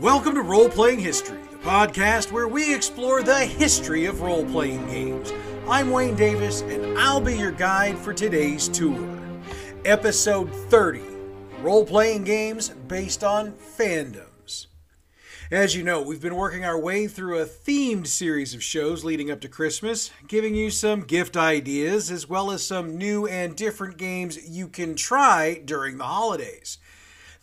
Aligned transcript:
Welcome 0.00 0.34
to 0.34 0.42
Role 0.42 0.68
Playing 0.68 0.98
History, 0.98 1.38
the 1.50 1.56
podcast 1.58 2.32
where 2.32 2.48
we 2.48 2.74
explore 2.74 3.22
the 3.22 3.38
history 3.38 4.06
of 4.06 4.22
role 4.22 4.44
playing 4.44 4.86
games. 4.88 5.32
I'm 5.68 5.90
Wayne 5.90 6.16
Davis, 6.16 6.62
and 6.62 6.98
I'll 6.98 7.20
be 7.20 7.36
your 7.36 7.52
guide 7.52 7.96
for 7.96 8.12
today's 8.12 8.68
tour. 8.68 9.08
Episode 9.84 10.52
30 10.52 11.00
Role 11.60 11.86
Playing 11.86 12.24
Games 12.24 12.70
Based 12.70 13.22
on 13.22 13.52
Fandoms. 13.52 14.66
As 15.50 15.76
you 15.76 15.84
know, 15.84 16.02
we've 16.02 16.20
been 16.20 16.34
working 16.34 16.64
our 16.64 16.78
way 16.78 17.06
through 17.06 17.38
a 17.38 17.46
themed 17.46 18.08
series 18.08 18.52
of 18.52 18.62
shows 18.62 19.04
leading 19.04 19.30
up 19.30 19.40
to 19.42 19.48
Christmas, 19.48 20.10
giving 20.26 20.56
you 20.56 20.70
some 20.70 21.02
gift 21.02 21.36
ideas 21.36 22.10
as 22.10 22.28
well 22.28 22.50
as 22.50 22.66
some 22.66 22.98
new 22.98 23.26
and 23.28 23.54
different 23.54 23.96
games 23.96 24.48
you 24.48 24.66
can 24.66 24.96
try 24.96 25.62
during 25.64 25.98
the 25.98 26.04
holidays. 26.04 26.78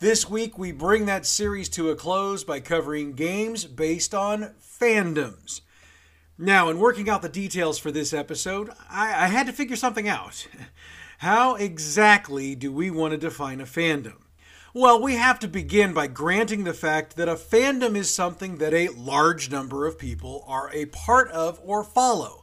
This 0.02 0.28
week, 0.28 0.58
we 0.58 0.72
bring 0.72 1.06
that 1.06 1.24
series 1.24 1.68
to 1.68 1.90
a 1.90 1.94
close 1.94 2.42
by 2.42 2.58
covering 2.58 3.12
games 3.12 3.66
based 3.66 4.12
on 4.12 4.52
fandoms. 4.60 5.60
Now, 6.36 6.70
in 6.70 6.80
working 6.80 7.08
out 7.08 7.22
the 7.22 7.28
details 7.28 7.78
for 7.78 7.92
this 7.92 8.12
episode, 8.12 8.70
I, 8.90 9.26
I 9.26 9.26
had 9.28 9.46
to 9.46 9.52
figure 9.52 9.76
something 9.76 10.08
out. 10.08 10.48
How 11.18 11.54
exactly 11.54 12.56
do 12.56 12.72
we 12.72 12.90
want 12.90 13.12
to 13.12 13.16
define 13.16 13.60
a 13.60 13.64
fandom? 13.64 14.16
Well, 14.74 15.00
we 15.00 15.14
have 15.14 15.38
to 15.38 15.46
begin 15.46 15.94
by 15.94 16.08
granting 16.08 16.64
the 16.64 16.74
fact 16.74 17.14
that 17.14 17.28
a 17.28 17.36
fandom 17.36 17.94
is 17.94 18.12
something 18.12 18.58
that 18.58 18.74
a 18.74 18.88
large 18.88 19.52
number 19.52 19.86
of 19.86 20.00
people 20.00 20.44
are 20.48 20.68
a 20.74 20.86
part 20.86 21.30
of 21.30 21.60
or 21.62 21.84
follow. 21.84 22.42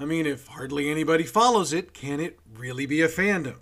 I 0.00 0.06
mean, 0.06 0.26
if 0.26 0.48
hardly 0.48 0.90
anybody 0.90 1.22
follows 1.22 1.72
it, 1.72 1.94
can 1.94 2.18
it 2.18 2.40
really 2.52 2.84
be 2.84 3.00
a 3.00 3.08
fandom? 3.08 3.58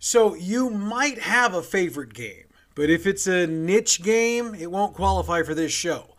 So, 0.00 0.34
you 0.34 0.70
might 0.70 1.20
have 1.20 1.54
a 1.54 1.62
favorite 1.62 2.14
game 2.14 2.47
but 2.78 2.90
if 2.90 3.08
it's 3.08 3.26
a 3.26 3.44
niche 3.44 4.04
game, 4.04 4.54
it 4.54 4.70
won't 4.70 4.94
qualify 4.94 5.42
for 5.42 5.52
this 5.52 5.72
show. 5.72 6.14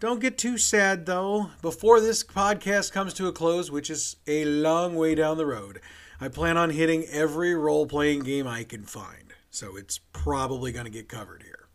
Don't 0.00 0.18
get 0.18 0.36
too 0.36 0.58
sad 0.58 1.06
though. 1.06 1.50
Before 1.62 2.00
this 2.00 2.24
podcast 2.24 2.90
comes 2.90 3.14
to 3.14 3.28
a 3.28 3.32
close, 3.32 3.70
which 3.70 3.88
is 3.88 4.16
a 4.26 4.44
long 4.44 4.96
way 4.96 5.14
down 5.14 5.36
the 5.36 5.46
road, 5.46 5.80
I 6.20 6.26
plan 6.26 6.56
on 6.56 6.70
hitting 6.70 7.04
every 7.04 7.54
role 7.54 7.86
playing 7.86 8.24
game 8.24 8.48
I 8.48 8.64
can 8.64 8.82
find. 8.82 9.34
So 9.50 9.76
it's 9.76 10.00
probably 10.12 10.72
going 10.72 10.86
to 10.86 10.90
get 10.90 11.08
covered 11.08 11.44
here. 11.44 11.68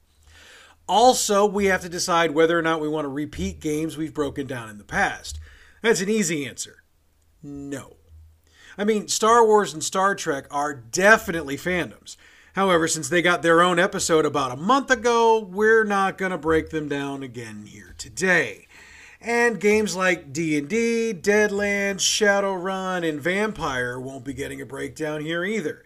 Also, 0.85 1.45
we 1.45 1.67
have 1.67 1.81
to 1.83 1.89
decide 1.89 2.31
whether 2.31 2.59
or 2.59 2.61
not 2.61 2.81
we 2.81 2.89
want 2.89 3.05
to 3.05 3.09
repeat 3.09 3.61
games 3.61 3.95
we've 3.95 4.13
broken 4.13 4.47
down 4.47 4.69
in 4.69 4.79
the 4.79 4.83
past. 4.83 5.39
That's 5.81 6.01
an 6.01 6.09
easy 6.09 6.45
answer. 6.45 6.83
No. 7.41 7.95
I 8.77 8.83
mean, 8.83 9.07
Star 9.07 9.45
Wars 9.45 9.73
and 9.73 9.81
Star 9.81 10.13
Trek 10.13 10.45
are 10.51 10.73
definitely 10.73 11.55
fandoms. 11.55 12.17
However, 12.55 12.87
since 12.87 13.09
they 13.09 13.21
got 13.21 13.41
their 13.41 13.61
own 13.61 13.79
episode 13.79 14.25
about 14.25 14.53
a 14.53 14.55
month 14.55 14.89
ago, 14.89 15.39
we're 15.39 15.83
not 15.83 16.17
going 16.17 16.31
to 16.31 16.37
break 16.37 16.69
them 16.69 16.87
down 16.87 17.21
again 17.21 17.65
here 17.65 17.93
today. 17.97 18.67
And 19.19 19.59
games 19.59 19.93
like 19.93 20.31
D&D, 20.31 21.15
Deadlands, 21.15 21.99
Shadowrun, 21.99 23.07
and 23.07 23.19
Vampire 23.19 23.99
won't 23.99 24.23
be 24.23 24.33
getting 24.33 24.61
a 24.61 24.65
breakdown 24.65 25.19
here 25.19 25.43
either. 25.43 25.83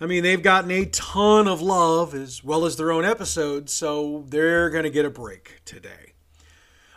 I 0.00 0.06
mean, 0.06 0.22
they've 0.22 0.40
gotten 0.40 0.70
a 0.70 0.84
ton 0.84 1.48
of 1.48 1.60
love 1.60 2.14
as 2.14 2.44
well 2.44 2.64
as 2.66 2.76
their 2.76 2.92
own 2.92 3.04
episodes, 3.04 3.72
so 3.72 4.24
they're 4.28 4.70
going 4.70 4.84
to 4.84 4.90
get 4.90 5.04
a 5.04 5.10
break 5.10 5.60
today. 5.64 6.12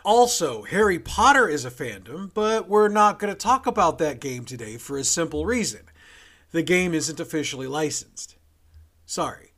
Also, 0.04 0.62
Harry 0.62 1.00
Potter 1.00 1.48
is 1.48 1.64
a 1.64 1.70
fandom, 1.72 2.32
but 2.32 2.68
we're 2.68 2.86
not 2.86 3.18
going 3.18 3.34
to 3.34 3.36
talk 3.36 3.66
about 3.66 3.98
that 3.98 4.20
game 4.20 4.44
today 4.44 4.76
for 4.76 4.96
a 4.96 5.02
simple 5.02 5.46
reason. 5.46 5.80
The 6.52 6.62
game 6.62 6.94
isn't 6.94 7.18
officially 7.18 7.66
licensed. 7.66 8.36
Sorry. 9.06 9.52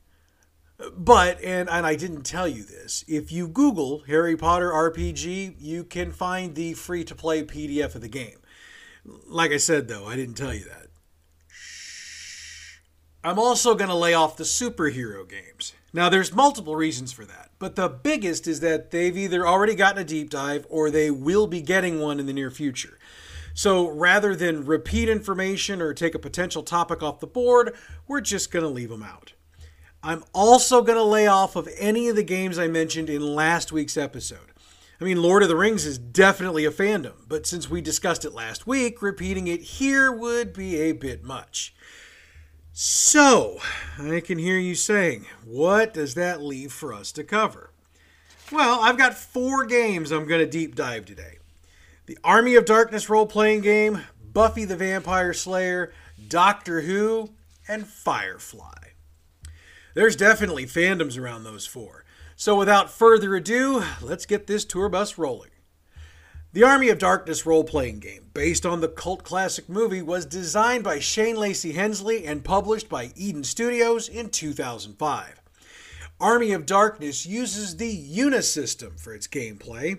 But, 0.97 1.43
and, 1.43 1.69
and 1.69 1.85
I 1.85 1.97
didn't 1.97 2.23
tell 2.23 2.47
you 2.47 2.63
this, 2.63 3.05
if 3.09 3.33
you 3.33 3.49
Google 3.49 4.05
Harry 4.07 4.37
Potter 4.37 4.71
RPG, 4.71 5.57
you 5.59 5.83
can 5.83 6.13
find 6.13 6.55
the 6.55 6.75
free 6.75 7.03
to 7.05 7.17
play 7.17 7.43
PDF 7.43 7.97
of 7.97 8.01
the 8.01 8.09
game. 8.09 8.39
Like 9.27 9.51
I 9.51 9.57
said, 9.57 9.89
though, 9.89 10.07
I 10.07 10.15
didn't 10.15 10.37
tell 10.37 10.55
you 10.55 10.65
that. 10.65 10.87
Shh. 11.49 12.77
I'm 13.25 13.41
also 13.41 13.75
going 13.75 13.89
to 13.89 13.97
lay 13.97 14.15
off 14.15 14.37
the 14.37 14.45
superhero 14.45 15.29
games. 15.29 15.73
Now, 15.93 16.09
there's 16.09 16.33
multiple 16.33 16.77
reasons 16.77 17.13
for 17.13 17.25
that, 17.25 17.51
but 17.59 17.75
the 17.75 17.89
biggest 17.89 18.47
is 18.47 18.61
that 18.61 18.91
they've 18.91 19.17
either 19.17 19.49
already 19.49 19.75
gotten 19.75 20.03
a 20.03 20.05
deep 20.05 20.31
dive 20.31 20.67
or 20.69 20.91
they 20.91 21.11
will 21.11 21.47
be 21.47 21.63
getting 21.63 21.99
one 21.99 22.21
in 22.21 22.27
the 22.27 22.33
near 22.33 22.51
future. 22.51 22.99
So 23.55 23.89
rather 23.89 24.37
than 24.37 24.65
repeat 24.65 25.09
information 25.09 25.83
or 25.83 25.93
take 25.93 26.15
a 26.15 26.21
potential 26.21 26.63
topic 26.63 27.03
off 27.03 27.19
the 27.19 27.27
board, 27.27 27.75
we're 28.07 28.21
just 28.21 28.53
going 28.53 28.63
to 28.63 28.69
leave 28.69 28.91
them 28.91 29.03
out. 29.03 29.33
I'm 30.03 30.25
also 30.33 30.83
going 30.83 30.99
to 30.99 31.03
lay 31.03 31.27
off 31.27 31.57
of 31.57 31.69
any 31.77 32.09
of 32.09 32.17
the 32.17 32.23
games 32.23 32.59
I 32.59 32.69
mentioned 32.69 33.11
in 33.11 33.21
last 33.21 33.73
week's 33.73 33.97
episode. 33.97 34.53
I 35.01 35.05
mean, 35.05 35.23
Lord 35.23 35.43
of 35.43 35.49
the 35.49 35.57
Rings 35.57 35.87
is 35.87 35.99
definitely 35.99 36.65
a 36.65 36.71
fandom, 36.71 37.15
but 37.29 37.47
since 37.47 37.71
we 37.71 37.81
discussed 37.81 38.25
it 38.25 38.35
last 38.35 38.67
week, 38.67 39.01
repeating 39.01 39.47
it 39.47 39.61
here 39.61 40.11
would 40.11 40.53
be 40.53 40.77
a 40.77 40.93
bit 40.93 41.23
much. 41.23 41.75
So, 42.73 43.59
I 43.99 44.21
can 44.21 44.39
hear 44.39 44.59
you 44.59 44.75
saying, 44.75 45.27
what 45.45 45.95
does 45.95 46.15
that 46.15 46.43
leave 46.43 46.73
for 46.73 46.93
us 46.93 47.11
to 47.13 47.25
cover? 47.25 47.71
Well, 48.51 48.81
I've 48.81 48.99
got 48.99 49.15
four 49.15 49.67
games 49.67 50.11
I'm 50.11 50.27
going 50.27 50.41
to 50.41 50.47
deep 50.47 50.75
dive 50.75 51.05
today 51.05 51.39
the 52.07 52.19
Army 52.25 52.55
of 52.55 52.65
Darkness 52.65 53.11
role 53.11 53.27
playing 53.27 53.61
game, 53.61 54.01
Buffy 54.33 54.65
the 54.65 54.77
Vampire 54.77 55.35
Slayer, 55.35 55.93
Doctor 56.29 56.81
Who, 56.81 57.31
and 57.69 57.87
Firefly. 57.87 58.88
There's 59.95 60.17
definitely 60.17 60.67
fandoms 60.67 61.19
around 61.19 61.45
those 61.45 61.67
four. 61.67 62.05
So 62.37 62.57
without 62.57 62.91
further 62.91 63.35
ado, 63.35 63.83
let's 64.01 64.27
get 64.27 64.47
this 64.47 64.65
tour 64.65 64.89
bus 64.89 65.19
rolling. 65.19 65.51
The 66.53 66.63
Army 66.63 66.89
of 66.89 66.99
Darkness 66.99 67.45
role 67.45 67.65
playing 67.65 67.99
game, 68.01 68.31
based 68.33 68.65
on 68.65 68.81
the 68.81 68.89
cult 68.89 69.23
classic 69.23 69.69
movie, 69.69 70.01
was 70.01 70.25
designed 70.25 70.83
by 70.83 70.99
Shane 70.99 71.37
Lacey 71.37 71.73
Hensley 71.73 72.25
and 72.25 72.45
published 72.45 72.89
by 72.89 73.13
Eden 73.17 73.45
Studios 73.45 74.09
in 74.09 74.31
2005. 74.31 75.43
Army 76.21 76.53
of 76.53 76.65
Darkness 76.65 77.27
uses 77.27 77.77
the 77.77 78.17
Unisystem 78.17 78.99
for 78.99 79.15
its 79.15 79.29
gameplay. 79.29 79.99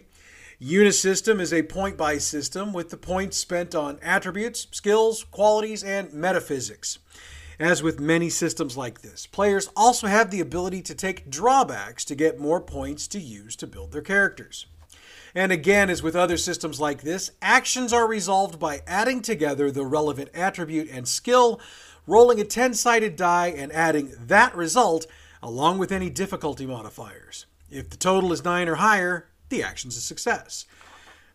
Unisystem 0.62 1.40
is 1.40 1.54
a 1.54 1.64
point 1.64 1.98
buy 1.98 2.18
system 2.18 2.74
with 2.74 2.90
the 2.90 2.98
points 2.98 3.38
spent 3.38 3.76
on 3.76 4.00
attributes, 4.02 4.68
skills, 4.72 5.24
qualities, 5.26 5.84
and 5.84 6.12
metaphysics. 6.12 7.00
As 7.60 7.84
with 7.84 8.00
many 8.00 8.30
systems 8.30 8.78
like 8.78 9.02
this, 9.02 9.28
players 9.28 9.70
also 9.76 10.08
have 10.08 10.32
the 10.32 10.40
ability 10.40 10.82
to 10.84 10.96
take 10.96 11.30
drawbacks 11.30 12.06
to 12.06 12.16
get 12.16 12.40
more 12.40 12.62
points 12.62 13.06
to 13.10 13.20
use 13.20 13.58
to 13.58 13.68
build 13.68 13.92
their 13.92 14.02
characters. 14.02 14.66
And 15.36 15.52
again, 15.52 15.90
as 15.90 16.02
with 16.02 16.16
other 16.16 16.38
systems 16.38 16.80
like 16.80 17.02
this, 17.02 17.32
actions 17.42 17.92
are 17.92 18.08
resolved 18.08 18.60
by 18.60 18.82
adding 18.88 19.22
together 19.22 19.72
the 19.72 19.86
relevant 19.86 20.30
attribute 20.34 20.90
and 20.90 21.06
skill, 21.06 21.60
rolling 22.08 22.40
a 22.40 22.46
10 22.46 22.76
sided 22.76 23.18
die, 23.18 23.48
and 23.48 23.74
adding 23.74 24.14
that 24.18 24.56
result 24.56 25.06
along 25.44 25.80
with 25.80 25.92
any 25.92 26.10
difficulty 26.10 26.66
modifiers. 26.66 27.46
If 27.70 27.90
the 27.90 27.98
total 27.98 28.32
is 28.32 28.44
9 28.44 28.70
or 28.70 28.76
higher, 28.76 29.28
the 29.50 29.64
action's 29.64 29.98
a 29.98 30.02
success. 30.02 30.66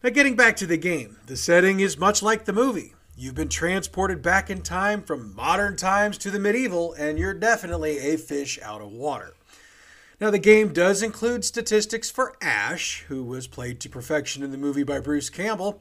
Now, 0.02 0.08
getting 0.08 0.36
back 0.36 0.56
to 0.56 0.66
the 0.66 0.78
game, 0.78 1.18
the 1.26 1.36
setting 1.36 1.80
is 1.80 1.98
much 1.98 2.22
like 2.22 2.46
the 2.46 2.52
movie. 2.54 2.94
You've 3.16 3.36
been 3.36 3.48
transported 3.48 4.22
back 4.22 4.50
in 4.50 4.60
time 4.62 5.00
from 5.00 5.36
modern 5.36 5.76
times 5.76 6.18
to 6.18 6.32
the 6.32 6.40
medieval, 6.40 6.94
and 6.94 7.16
you're 7.16 7.32
definitely 7.32 7.98
a 7.98 8.18
fish 8.18 8.58
out 8.60 8.80
of 8.80 8.90
water. 8.90 9.34
Now, 10.20 10.30
the 10.30 10.38
game 10.38 10.72
does 10.72 11.00
include 11.00 11.44
statistics 11.44 12.10
for 12.10 12.36
Ash, 12.42 13.04
who 13.06 13.22
was 13.22 13.46
played 13.46 13.78
to 13.80 13.88
perfection 13.88 14.42
in 14.42 14.50
the 14.50 14.58
movie 14.58 14.82
by 14.82 14.98
Bruce 14.98 15.30
Campbell. 15.30 15.80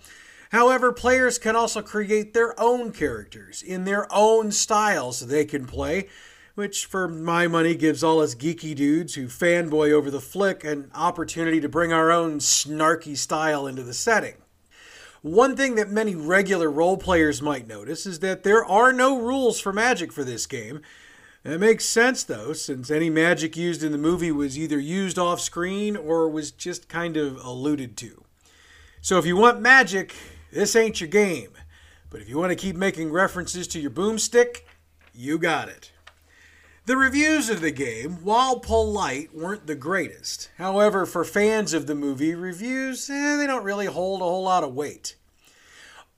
However, 0.51 0.93
players 0.93 1.39
can 1.39 1.55
also 1.55 1.81
create 1.81 2.35
their 2.35 2.59
own 2.59 2.91
characters 2.91 3.63
in 3.63 3.85
their 3.85 4.05
own 4.13 4.51
styles 4.51 5.21
they 5.21 5.45
can 5.45 5.65
play, 5.65 6.09
which 6.53 6.85
for 6.85 7.07
my 7.07 7.47
money 7.47 7.73
gives 7.73 8.03
all 8.03 8.21
us 8.21 8.35
geeky 8.35 8.75
dudes 8.75 9.15
who 9.15 9.25
fanboy 9.25 9.91
over 9.91 10.11
the 10.11 10.21
flick 10.21 10.63
an 10.63 10.91
opportunity 10.93 11.59
to 11.59 11.69
bring 11.69 11.91
our 11.91 12.11
own 12.11 12.37
snarky 12.37 13.17
style 13.17 13.65
into 13.65 13.81
the 13.81 13.93
setting. 13.93 14.35
One 15.23 15.55
thing 15.55 15.75
that 15.75 15.89
many 15.89 16.15
regular 16.15 16.69
role 16.69 16.97
players 16.97 17.41
might 17.41 17.65
notice 17.65 18.05
is 18.05 18.19
that 18.19 18.43
there 18.43 18.65
are 18.65 18.91
no 18.91 19.17
rules 19.17 19.57
for 19.57 19.71
magic 19.71 20.11
for 20.11 20.25
this 20.25 20.45
game. 20.45 20.81
It 21.45 21.61
makes 21.61 21.85
sense 21.85 22.25
though, 22.25 22.51
since 22.51 22.91
any 22.91 23.09
magic 23.09 23.55
used 23.55 23.83
in 23.83 23.93
the 23.93 23.97
movie 23.97 24.33
was 24.33 24.59
either 24.59 24.77
used 24.77 25.17
off 25.17 25.39
screen 25.39 25.95
or 25.95 26.27
was 26.27 26.51
just 26.51 26.89
kind 26.89 27.15
of 27.15 27.37
alluded 27.37 27.95
to. 27.97 28.25
So 28.99 29.17
if 29.17 29.25
you 29.25 29.37
want 29.37 29.61
magic, 29.61 30.13
this 30.51 30.75
ain't 30.75 30.99
your 30.99 31.07
game. 31.07 31.51
But 32.09 32.19
if 32.19 32.27
you 32.27 32.37
want 32.37 32.51
to 32.51 32.57
keep 32.57 32.75
making 32.75 33.09
references 33.09 33.65
to 33.69 33.79
your 33.79 33.91
boomstick, 33.91 34.63
you 35.13 35.37
got 35.37 35.69
it. 35.69 35.92
The 36.85 36.97
reviews 36.97 37.49
of 37.49 37.61
the 37.61 37.71
game, 37.71 38.17
while 38.23 38.59
polite, 38.59 39.33
weren't 39.33 39.67
the 39.67 39.75
greatest. 39.75 40.51
However, 40.57 41.05
for 41.05 41.23
fans 41.23 41.71
of 41.71 41.87
the 41.87 41.95
movie, 41.95 42.35
reviews, 42.35 43.09
eh, 43.09 43.37
they 43.37 43.47
don't 43.47 43.63
really 43.63 43.85
hold 43.85 44.19
a 44.19 44.25
whole 44.25 44.43
lot 44.43 44.65
of 44.65 44.75
weight. 44.75 45.15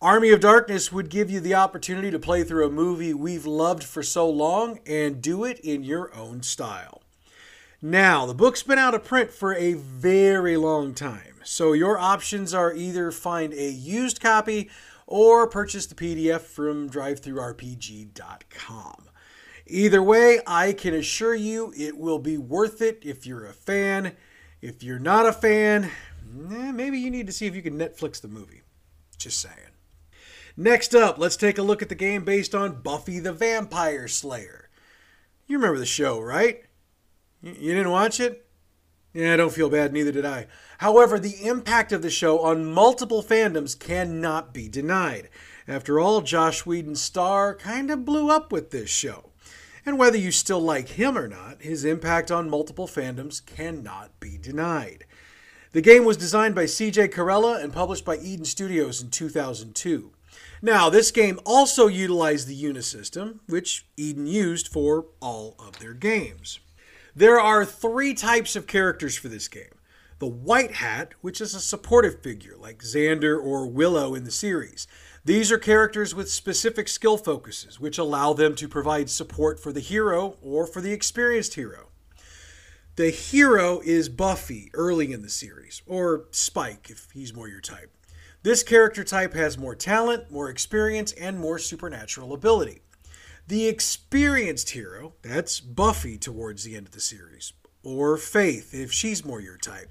Army 0.01 0.31
of 0.31 0.39
Darkness 0.39 0.91
would 0.91 1.09
give 1.09 1.29
you 1.29 1.39
the 1.39 1.53
opportunity 1.53 2.09
to 2.09 2.17
play 2.17 2.43
through 2.43 2.65
a 2.65 2.71
movie 2.71 3.13
we've 3.13 3.45
loved 3.45 3.83
for 3.83 4.01
so 4.01 4.27
long 4.27 4.79
and 4.87 5.21
do 5.21 5.43
it 5.43 5.59
in 5.59 5.83
your 5.83 6.11
own 6.15 6.41
style. 6.41 7.03
Now, 7.79 8.25
the 8.25 8.33
book's 8.33 8.63
been 8.63 8.79
out 8.79 8.95
of 8.95 9.03
print 9.03 9.29
for 9.29 9.53
a 9.53 9.73
very 9.73 10.57
long 10.57 10.95
time, 10.95 11.41
so 11.43 11.73
your 11.73 11.99
options 11.99 12.55
are 12.55 12.73
either 12.73 13.11
find 13.11 13.53
a 13.53 13.69
used 13.69 14.19
copy 14.19 14.71
or 15.05 15.47
purchase 15.47 15.85
the 15.85 15.93
PDF 15.93 16.41
from 16.41 16.89
drivethrurpg.com. 16.89 19.09
Either 19.67 20.01
way, 20.01 20.39
I 20.45 20.73
can 20.73 20.93
assure 20.93 21.33
you 21.33 21.73
it 21.75 21.97
will 21.97 22.19
be 22.19 22.37
worth 22.37 22.81
it 22.81 22.99
if 23.01 23.25
you're 23.25 23.45
a 23.45 23.53
fan. 23.53 24.15
If 24.61 24.83
you're 24.83 24.99
not 24.99 25.25
a 25.25 25.33
fan, 25.33 25.85
eh, 25.85 26.71
maybe 26.71 26.99
you 26.99 27.09
need 27.09 27.27
to 27.27 27.33
see 27.33 27.47
if 27.47 27.55
you 27.55 27.61
can 27.61 27.77
Netflix 27.77 28.21
the 28.21 28.27
movie. 28.27 28.61
Just 29.17 29.41
saying. 29.41 29.55
Next 30.55 30.93
up, 30.93 31.17
let's 31.17 31.35
take 31.35 31.57
a 31.57 31.63
look 31.63 31.81
at 31.81 31.89
the 31.89 31.95
game 31.95 32.23
based 32.23 32.53
on 32.53 32.81
Buffy 32.81 33.19
the 33.19 33.33
Vampire 33.33 34.07
Slayer. 34.07 34.69
You 35.47 35.57
remember 35.57 35.79
the 35.79 35.85
show, 35.85 36.19
right? 36.19 36.63
You 37.41 37.73
didn't 37.73 37.91
watch 37.91 38.19
it? 38.19 38.45
Yeah, 39.13 39.33
I 39.33 39.37
don't 39.37 39.53
feel 39.53 39.69
bad, 39.69 39.93
neither 39.93 40.11
did 40.11 40.25
I. 40.25 40.47
However, 40.79 41.19
the 41.19 41.45
impact 41.45 41.91
of 41.91 42.01
the 42.01 42.09
show 42.09 42.41
on 42.41 42.71
multiple 42.71 43.23
fandoms 43.23 43.77
cannot 43.77 44.53
be 44.53 44.67
denied. 44.67 45.29
After 45.67 45.99
all, 45.99 46.21
Joss 46.21 46.65
Whedon's 46.65 47.01
star 47.01 47.55
kind 47.55 47.89
of 47.89 48.05
blew 48.05 48.29
up 48.29 48.51
with 48.51 48.71
this 48.71 48.89
show. 48.89 49.31
And 49.85 49.99
whether 49.99 50.17
you 50.17 50.31
still 50.31 50.61
like 50.61 50.89
him 50.89 51.17
or 51.17 51.27
not, 51.27 51.61
his 51.61 51.85
impact 51.85 52.31
on 52.31 52.49
multiple 52.49 52.87
fandoms 52.87 53.45
cannot 53.45 54.19
be 54.19 54.37
denied. 54.37 55.05
The 55.73 55.81
game 55.81 56.05
was 56.05 56.17
designed 56.17 56.55
by 56.55 56.63
CJ 56.63 57.09
Carella 57.09 57.63
and 57.63 57.71
published 57.71 58.05
by 58.05 58.17
Eden 58.17 58.45
Studios 58.45 59.01
in 59.01 59.11
2002. 59.11 60.11
Now, 60.61 60.89
this 60.89 61.11
game 61.11 61.39
also 61.45 61.87
utilized 61.87 62.47
the 62.47 62.63
Unisystem, 62.63 63.39
which 63.47 63.85
Eden 63.97 64.25
used 64.25 64.67
for 64.67 65.05
all 65.19 65.55
of 65.59 65.79
their 65.79 65.93
games. 65.93 66.59
There 67.15 67.39
are 67.39 67.63
three 67.63 68.13
types 68.13 68.55
of 68.55 68.67
characters 68.67 69.15
for 69.15 69.27
this 69.27 69.47
game. 69.47 69.75
The 70.19 70.27
White 70.27 70.75
Hat, 70.75 71.13
which 71.21 71.41
is 71.41 71.53
a 71.53 71.59
supportive 71.59 72.23
figure 72.23 72.55
like 72.57 72.79
Xander 72.79 73.37
or 73.41 73.67
Willow 73.67 74.15
in 74.15 74.23
the 74.23 74.31
series. 74.31 74.87
These 75.25 75.51
are 75.51 75.57
characters 75.57 76.13
with 76.13 76.29
specific 76.29 76.87
skill 76.87 77.17
focuses, 77.17 77.79
which 77.79 77.97
allow 77.97 78.33
them 78.33 78.53
to 78.57 78.67
provide 78.67 79.09
support 79.09 79.59
for 79.59 79.71
the 79.71 79.79
hero 79.79 80.37
or 80.39 80.67
for 80.67 80.81
the 80.81 80.93
experienced 80.93 81.55
hero. 81.55 81.87
The 82.95 83.09
hero 83.09 83.81
is 83.83 84.07
Buffy 84.07 84.69
early 84.75 85.11
in 85.11 85.23
the 85.23 85.29
series, 85.29 85.81
or 85.87 86.25
Spike 86.29 86.91
if 86.91 87.07
he's 87.11 87.33
more 87.33 87.47
your 87.47 87.59
type. 87.59 87.91
This 88.43 88.61
character 88.61 89.03
type 89.03 89.33
has 89.33 89.57
more 89.57 89.73
talent, 89.73 90.29
more 90.29 90.47
experience, 90.47 91.11
and 91.13 91.39
more 91.39 91.57
supernatural 91.57 92.31
ability. 92.31 92.83
The 93.47 93.65
experienced 93.65 94.69
hero, 94.69 95.15
that's 95.23 95.59
Buffy 95.59 96.19
towards 96.19 96.63
the 96.63 96.75
end 96.75 96.85
of 96.85 96.93
the 96.93 96.99
series, 96.99 97.51
or 97.83 98.17
Faith 98.17 98.75
if 98.75 98.91
she's 98.91 99.25
more 99.25 99.41
your 99.41 99.57
type. 99.57 99.89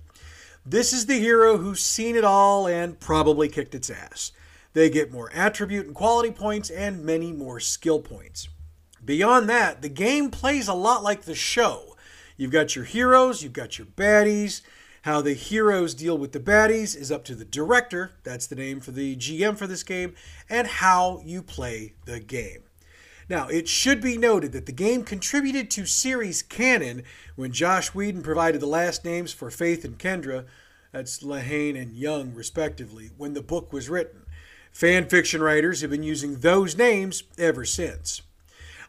This 0.65 0.93
is 0.93 1.07
the 1.07 1.19
hero 1.19 1.57
who's 1.57 1.83
seen 1.83 2.15
it 2.15 2.25
all 2.25 2.69
and 2.69 3.01
probably 3.01 3.49
kicked 3.49 3.75
its 3.75 3.91
ass. 3.91 4.31
They 4.75 4.91
get 4.91 5.11
more 5.11 5.31
attribute 5.33 5.87
and 5.87 5.95
quality 5.95 6.31
points 6.31 6.69
and 6.69 7.05
many 7.05 7.33
more 7.33 7.59
skill 7.59 8.01
points. 8.01 8.49
Beyond 9.03 9.49
that, 9.49 9.83
the 9.83 9.89
game 9.89 10.31
plays 10.31 10.69
a 10.69 10.75
lot 10.75 11.03
like 11.03 11.23
the 11.23 11.35
show 11.35 11.95
You've 12.37 12.51
got 12.51 12.75
your 12.75 12.85
heroes, 12.85 13.43
you've 13.43 13.53
got 13.53 13.79
your 13.79 13.87
baddies. 13.87 14.63
How 15.03 15.21
the 15.21 15.35
heroes 15.35 15.95
deal 15.95 16.19
with 16.19 16.33
the 16.33 16.41
baddies 16.41 16.97
is 16.97 17.13
up 17.13 17.25
to 17.25 17.35
the 17.35 17.45
director, 17.45 18.13
that's 18.25 18.47
the 18.47 18.57
name 18.57 18.81
for 18.81 18.91
the 18.91 19.15
GM 19.17 19.57
for 19.57 19.67
this 19.67 19.83
game, 19.83 20.15
and 20.49 20.67
how 20.67 21.21
you 21.25 21.43
play 21.43 21.93
the 22.07 22.19
game. 22.19 22.65
Now, 23.29 23.49
it 23.49 23.69
should 23.69 24.01
be 24.01 24.19
noted 24.19 24.53
that 24.53 24.67
the 24.67 24.73
game 24.73 25.05
contributed 25.05 25.71
to 25.73 25.87
series 25.87 26.43
canon 26.43 27.05
when 27.37 27.53
Joss 27.53 27.95
Whedon 27.95 28.23
provided 28.23 28.61
the 28.61 28.67
last 28.67 29.05
names 29.05 29.33
for 29.33 29.51
Faith 29.51 29.85
and 29.85 29.99
Kendra, 29.99 30.47
that's 30.91 31.23
Lehane 31.23 31.81
and 31.81 31.93
Young, 31.93 32.35
respectively, 32.35 33.11
when 33.17 33.35
the 33.35 33.43
book 33.43 33.73
was 33.73 33.89
written. 33.89 34.24
Fan 34.75 35.09
fiction 35.09 35.41
writers 35.41 35.83
have 35.83 35.91
been 35.91 36.03
using 36.03 36.41
those 36.41 36.77
names 36.77 37.23
ever 37.39 37.65
since. 37.65 38.23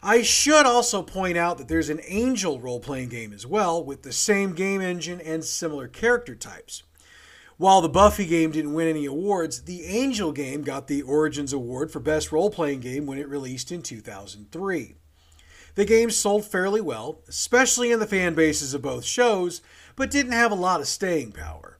I 0.01 0.23
should 0.23 0.65
also 0.65 1.03
point 1.03 1.37
out 1.37 1.59
that 1.59 1.67
there's 1.67 1.89
an 1.89 2.01
Angel 2.07 2.59
role 2.59 2.79
playing 2.79 3.09
game 3.09 3.31
as 3.31 3.45
well, 3.45 3.83
with 3.83 4.01
the 4.01 4.11
same 4.11 4.55
game 4.55 4.81
engine 4.81 5.21
and 5.21 5.45
similar 5.45 5.87
character 5.87 6.33
types. 6.33 6.81
While 7.57 7.81
the 7.81 7.89
Buffy 7.89 8.25
game 8.25 8.49
didn't 8.49 8.73
win 8.73 8.87
any 8.87 9.05
awards, 9.05 9.61
the 9.61 9.85
Angel 9.85 10.31
game 10.31 10.63
got 10.63 10.87
the 10.87 11.03
Origins 11.03 11.53
Award 11.53 11.91
for 11.91 11.99
Best 11.99 12.31
Role 12.31 12.49
Playing 12.49 12.79
Game 12.79 13.05
when 13.05 13.19
it 13.19 13.29
released 13.29 13.71
in 13.71 13.83
2003. 13.83 14.95
The 15.75 15.85
game 15.85 16.09
sold 16.09 16.45
fairly 16.45 16.81
well, 16.81 17.21
especially 17.27 17.91
in 17.91 17.99
the 17.99 18.07
fan 18.07 18.33
bases 18.33 18.73
of 18.73 18.81
both 18.81 19.05
shows, 19.05 19.61
but 19.95 20.09
didn't 20.09 20.31
have 20.31 20.51
a 20.51 20.55
lot 20.55 20.81
of 20.81 20.87
staying 20.87 21.33
power. 21.33 21.74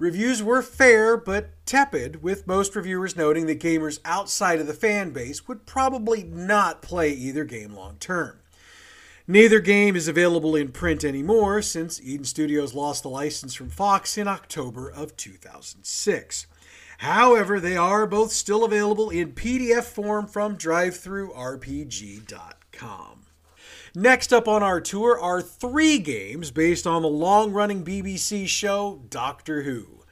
Reviews 0.00 0.42
were 0.42 0.62
fair 0.62 1.16
but 1.18 1.50
tepid, 1.66 2.22
with 2.22 2.46
most 2.46 2.74
reviewers 2.74 3.16
noting 3.16 3.44
that 3.46 3.60
gamers 3.60 3.98
outside 4.02 4.58
of 4.58 4.66
the 4.66 4.72
fan 4.72 5.10
base 5.10 5.46
would 5.46 5.66
probably 5.66 6.22
not 6.22 6.80
play 6.80 7.10
either 7.10 7.44
game 7.44 7.74
long 7.74 7.98
term. 8.00 8.38
Neither 9.28 9.60
game 9.60 9.96
is 9.96 10.08
available 10.08 10.56
in 10.56 10.72
print 10.72 11.04
anymore 11.04 11.60
since 11.60 12.00
Eden 12.00 12.24
Studios 12.24 12.72
lost 12.72 13.02
the 13.02 13.10
license 13.10 13.52
from 13.52 13.68
Fox 13.68 14.16
in 14.16 14.26
October 14.26 14.90
of 14.90 15.18
2006. 15.18 16.46
However, 16.96 17.60
they 17.60 17.76
are 17.76 18.06
both 18.06 18.32
still 18.32 18.64
available 18.64 19.10
in 19.10 19.34
PDF 19.34 19.84
form 19.84 20.26
from 20.26 20.56
drivethrurpg.com. 20.56 23.19
Next 23.94 24.32
up 24.32 24.46
on 24.46 24.62
our 24.62 24.80
tour 24.80 25.18
are 25.20 25.42
three 25.42 25.98
games 25.98 26.52
based 26.52 26.86
on 26.86 27.02
the 27.02 27.08
long 27.08 27.50
running 27.50 27.84
BBC 27.84 28.46
show 28.46 29.02
Doctor 29.08 29.62
Who. 29.62 30.04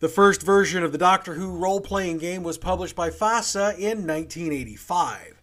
The 0.00 0.10
first 0.10 0.42
version 0.42 0.84
of 0.84 0.92
the 0.92 0.98
Doctor 0.98 1.32
Who 1.32 1.56
role 1.56 1.80
playing 1.80 2.18
game 2.18 2.42
was 2.42 2.58
published 2.58 2.94
by 2.94 3.08
FASA 3.08 3.78
in 3.78 4.06
1985. 4.06 5.40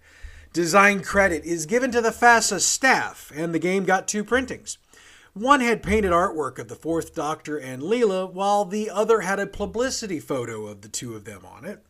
Design 0.54 1.02
credit 1.02 1.44
is 1.44 1.66
given 1.66 1.90
to 1.92 2.02
the 2.02 2.12
FASA 2.12 2.60
staff, 2.60 3.32
and 3.36 3.52
the 3.52 3.60
game 3.60 3.84
got 3.84 4.08
two 4.08 4.24
printings. 4.24 4.78
One 5.34 5.62
had 5.62 5.82
painted 5.82 6.12
artwork 6.12 6.60
of 6.60 6.68
the 6.68 6.76
Fourth 6.76 7.16
Doctor 7.16 7.58
and 7.58 7.82
Leela, 7.82 8.32
while 8.32 8.64
the 8.64 8.92
other 8.92 9.22
had 9.22 9.40
a 9.40 9.48
publicity 9.48 10.20
photo 10.20 10.68
of 10.68 10.82
the 10.82 10.90
two 10.90 11.16
of 11.16 11.26
them 11.26 11.46
on 11.46 11.66
it. 11.66 11.84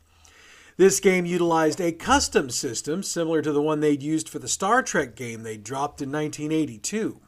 This 0.78 1.00
game 1.00 1.26
utilized 1.26 1.82
a 1.82 1.92
custom 1.92 2.50
system 2.50 3.04
similar 3.04 3.42
to 3.42 3.52
the 3.52 3.62
one 3.62 3.80
they'd 3.80 4.02
used 4.02 4.30
for 4.30 4.40
the 4.40 4.48
Star 4.48 4.82
Trek 4.82 5.16
game 5.16 5.44
they 5.44 5.58
dropped 5.58 6.02
in 6.02 6.12
1982. 6.12 7.20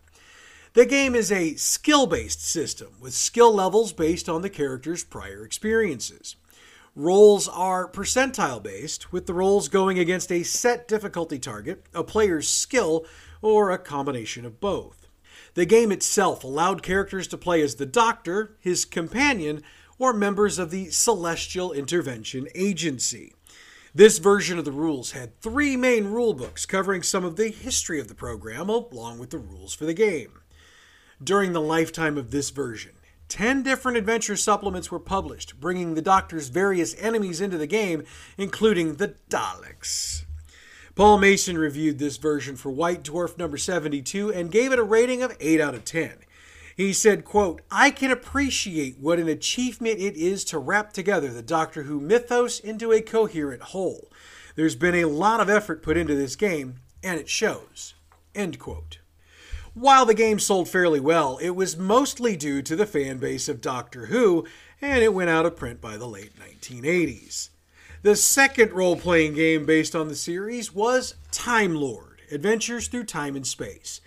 The 0.73 0.85
game 0.85 1.13
is 1.13 1.31
a 1.31 1.55
skill 1.55 2.07
based 2.07 2.43
system 2.43 2.95
with 2.99 3.13
skill 3.13 3.53
levels 3.53 3.93
based 3.93 4.27
on 4.27 4.41
the 4.41 4.49
character's 4.49 5.03
prior 5.03 5.45
experiences. 5.45 6.35
Rolls 6.95 7.47
are 7.47 7.89
percentile 7.89 8.61
based, 8.61 9.11
with 9.11 9.25
the 9.25 9.33
rolls 9.33 9.67
going 9.67 9.99
against 9.99 10.31
a 10.31 10.43
set 10.43 10.87
difficulty 10.87 11.39
target, 11.39 11.85
a 11.93 12.03
player's 12.03 12.47
skill, 12.47 13.05
or 13.41 13.71
a 13.71 13.77
combination 13.77 14.45
of 14.45 14.59
both. 14.59 15.07
The 15.55 15.65
game 15.65 15.91
itself 15.91 16.43
allowed 16.43 16.81
characters 16.81 17.27
to 17.27 17.37
play 17.37 17.61
as 17.61 17.75
the 17.75 17.85
Doctor, 17.85 18.55
his 18.59 18.85
companion, 18.85 19.61
or 19.97 20.13
members 20.13 20.59
of 20.59 20.71
the 20.71 20.89
Celestial 20.89 21.71
Intervention 21.71 22.47
Agency. 22.55 23.33
This 23.95 24.17
version 24.17 24.57
of 24.57 24.65
the 24.65 24.71
rules 24.71 25.11
had 25.11 25.39
three 25.39 25.77
main 25.77 26.05
rulebooks 26.05 26.67
covering 26.67 27.03
some 27.03 27.23
of 27.23 27.35
the 27.35 27.49
history 27.49 27.99
of 27.99 28.07
the 28.07 28.15
program, 28.15 28.67
along 28.69 29.19
with 29.19 29.29
the 29.29 29.37
rules 29.37 29.73
for 29.73 29.85
the 29.85 29.93
game. 29.93 30.39
During 31.23 31.53
the 31.53 31.61
lifetime 31.61 32.17
of 32.17 32.31
this 32.31 32.49
version, 32.49 32.93
10 33.29 33.63
different 33.63 33.97
adventure 33.97 34.35
supplements 34.35 34.91
were 34.91 34.99
published, 34.99 35.59
bringing 35.59 35.93
the 35.93 36.01
Doctor's 36.01 36.49
various 36.49 36.95
enemies 36.99 37.39
into 37.39 37.57
the 37.57 37.67
game, 37.67 38.03
including 38.37 38.95
the 38.95 39.15
Daleks. 39.29 40.25
Paul 40.95 41.17
Mason 41.17 41.57
reviewed 41.57 41.97
this 41.97 42.17
version 42.17 42.55
for 42.55 42.69
White 42.69 43.03
Dwarf 43.03 43.37
number 43.37 43.57
72 43.57 44.31
and 44.31 44.51
gave 44.51 44.71
it 44.71 44.79
a 44.79 44.83
rating 44.83 45.23
of 45.23 45.35
8 45.39 45.59
out 45.59 45.73
of 45.73 45.85
10. 45.85 46.13
He 46.75 46.93
said, 46.93 47.23
quote, 47.23 47.61
I 47.69 47.91
can 47.91 48.11
appreciate 48.11 48.97
what 48.99 49.19
an 49.19 49.27
achievement 49.27 49.99
it 49.99 50.15
is 50.15 50.43
to 50.45 50.57
wrap 50.57 50.93
together 50.93 51.29
the 51.29 51.43
Doctor 51.43 51.83
Who 51.83 51.99
mythos 51.99 52.59
into 52.59 52.91
a 52.91 53.01
coherent 53.01 53.61
whole. 53.61 54.11
There's 54.55 54.75
been 54.75 54.95
a 54.95 55.05
lot 55.05 55.39
of 55.39 55.49
effort 55.49 55.83
put 55.83 55.97
into 55.97 56.15
this 56.15 56.35
game, 56.35 56.75
and 57.03 57.19
it 57.19 57.29
shows. 57.29 57.93
End 58.33 58.59
quote. 58.59 58.99
While 59.75 60.05
the 60.05 60.13
game 60.13 60.39
sold 60.39 60.69
fairly 60.69 60.99
well, 60.99 61.37
it 61.37 61.51
was 61.51 61.77
mostly 61.77 62.35
due 62.35 62.61
to 62.61 62.75
the 62.75 62.85
fan 62.85 63.17
base 63.17 63.49
of 63.49 63.61
Doctor 63.61 64.07
Who, 64.07 64.45
and 64.81 65.03
it 65.03 65.13
went 65.13 65.31
out 65.31 65.45
of 65.45 65.55
print 65.55 65.81
by 65.81 65.97
the 65.97 66.07
late 66.07 66.33
1980s. 66.39 67.49
The 68.03 68.15
second 68.15 68.71
role 68.71 68.95
playing 68.95 69.33
game 69.33 69.65
based 69.65 69.95
on 69.95 70.09
the 70.09 70.15
series 70.15 70.73
was 70.73 71.15
Time 71.31 71.73
Lord 71.73 72.21
Adventures 72.31 72.87
Through 72.87 73.05
Time 73.05 73.35
and 73.35 73.47
Space. 73.47 74.01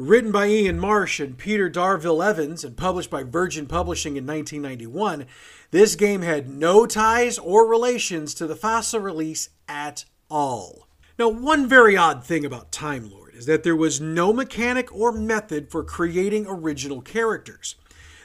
Written 0.00 0.32
by 0.32 0.46
Ian 0.46 0.80
Marsh 0.80 1.20
and 1.20 1.36
Peter 1.36 1.68
Darvill 1.68 2.26
Evans 2.26 2.64
and 2.64 2.74
published 2.74 3.10
by 3.10 3.22
Virgin 3.22 3.66
Publishing 3.66 4.16
in 4.16 4.26
1991, 4.26 5.26
this 5.72 5.94
game 5.94 6.22
had 6.22 6.48
no 6.48 6.86
ties 6.86 7.38
or 7.38 7.68
relations 7.68 8.32
to 8.32 8.46
the 8.46 8.54
FASA 8.54 8.98
release 8.98 9.50
at 9.68 10.06
all. 10.30 10.88
Now, 11.18 11.28
one 11.28 11.68
very 11.68 11.98
odd 11.98 12.24
thing 12.24 12.46
about 12.46 12.72
Time 12.72 13.10
Lord 13.10 13.34
is 13.34 13.44
that 13.44 13.62
there 13.62 13.76
was 13.76 14.00
no 14.00 14.32
mechanic 14.32 14.90
or 14.90 15.12
method 15.12 15.70
for 15.70 15.84
creating 15.84 16.46
original 16.48 17.02
characters. 17.02 17.74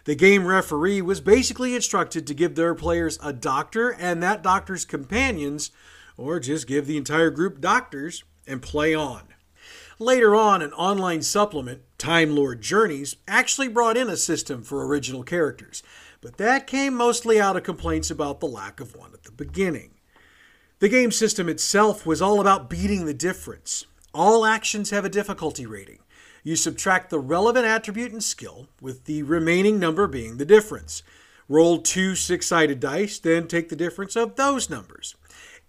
The 0.05 0.15
game 0.15 0.47
referee 0.47 1.01
was 1.01 1.19
basically 1.19 1.75
instructed 1.75 2.25
to 2.25 2.33
give 2.33 2.55
their 2.55 2.73
players 2.73 3.19
a 3.21 3.33
doctor 3.33 3.89
and 3.89 4.23
that 4.23 4.41
doctor's 4.41 4.85
companions, 4.85 5.71
or 6.15 6.39
just 6.39 6.67
give 6.67 6.87
the 6.87 6.95
entire 6.95 7.31
group 7.31 7.59
doctors 7.59 8.23
and 8.47 8.61
play 8.61 8.95
on. 8.95 9.34
Later 9.99 10.35
on, 10.35 10.61
an 10.61 10.73
online 10.73 11.21
supplement, 11.21 11.81
Time 11.97 12.35
Lord 12.35 12.61
Journeys, 12.61 13.15
actually 13.29 13.69
brought 13.69 13.95
in 13.95 14.09
a 14.09 14.17
system 14.17 14.61
for 14.61 14.85
original 14.85 15.23
characters, 15.23 15.83
but 16.19 16.35
that 16.35 16.67
came 16.67 16.93
mostly 16.93 17.39
out 17.39 17.55
of 17.55 17.63
complaints 17.63 18.11
about 18.11 18.41
the 18.41 18.45
lack 18.45 18.81
of 18.81 18.93
one 18.93 19.13
at 19.13 19.23
the 19.23 19.31
beginning. 19.31 19.91
The 20.79 20.89
game 20.89 21.11
system 21.11 21.47
itself 21.47 22.05
was 22.05 22.21
all 22.21 22.41
about 22.41 22.69
beating 22.69 23.05
the 23.05 23.13
difference. 23.13 23.85
All 24.13 24.45
actions 24.45 24.89
have 24.89 25.05
a 25.05 25.09
difficulty 25.09 25.65
rating. 25.65 25.99
You 26.43 26.57
subtract 26.57 27.09
the 27.09 27.19
relevant 27.19 27.65
attribute 27.65 28.11
and 28.11 28.23
skill, 28.23 28.67
with 28.81 29.05
the 29.05 29.23
remaining 29.23 29.79
number 29.79 30.07
being 30.07 30.35
the 30.35 30.45
difference. 30.45 31.03
Roll 31.47 31.81
two 31.81 32.15
six 32.15 32.47
sided 32.47 32.81
dice, 32.81 33.17
then 33.17 33.47
take 33.47 33.69
the 33.69 33.77
difference 33.77 34.17
of 34.17 34.35
those 34.35 34.69
numbers. 34.69 35.15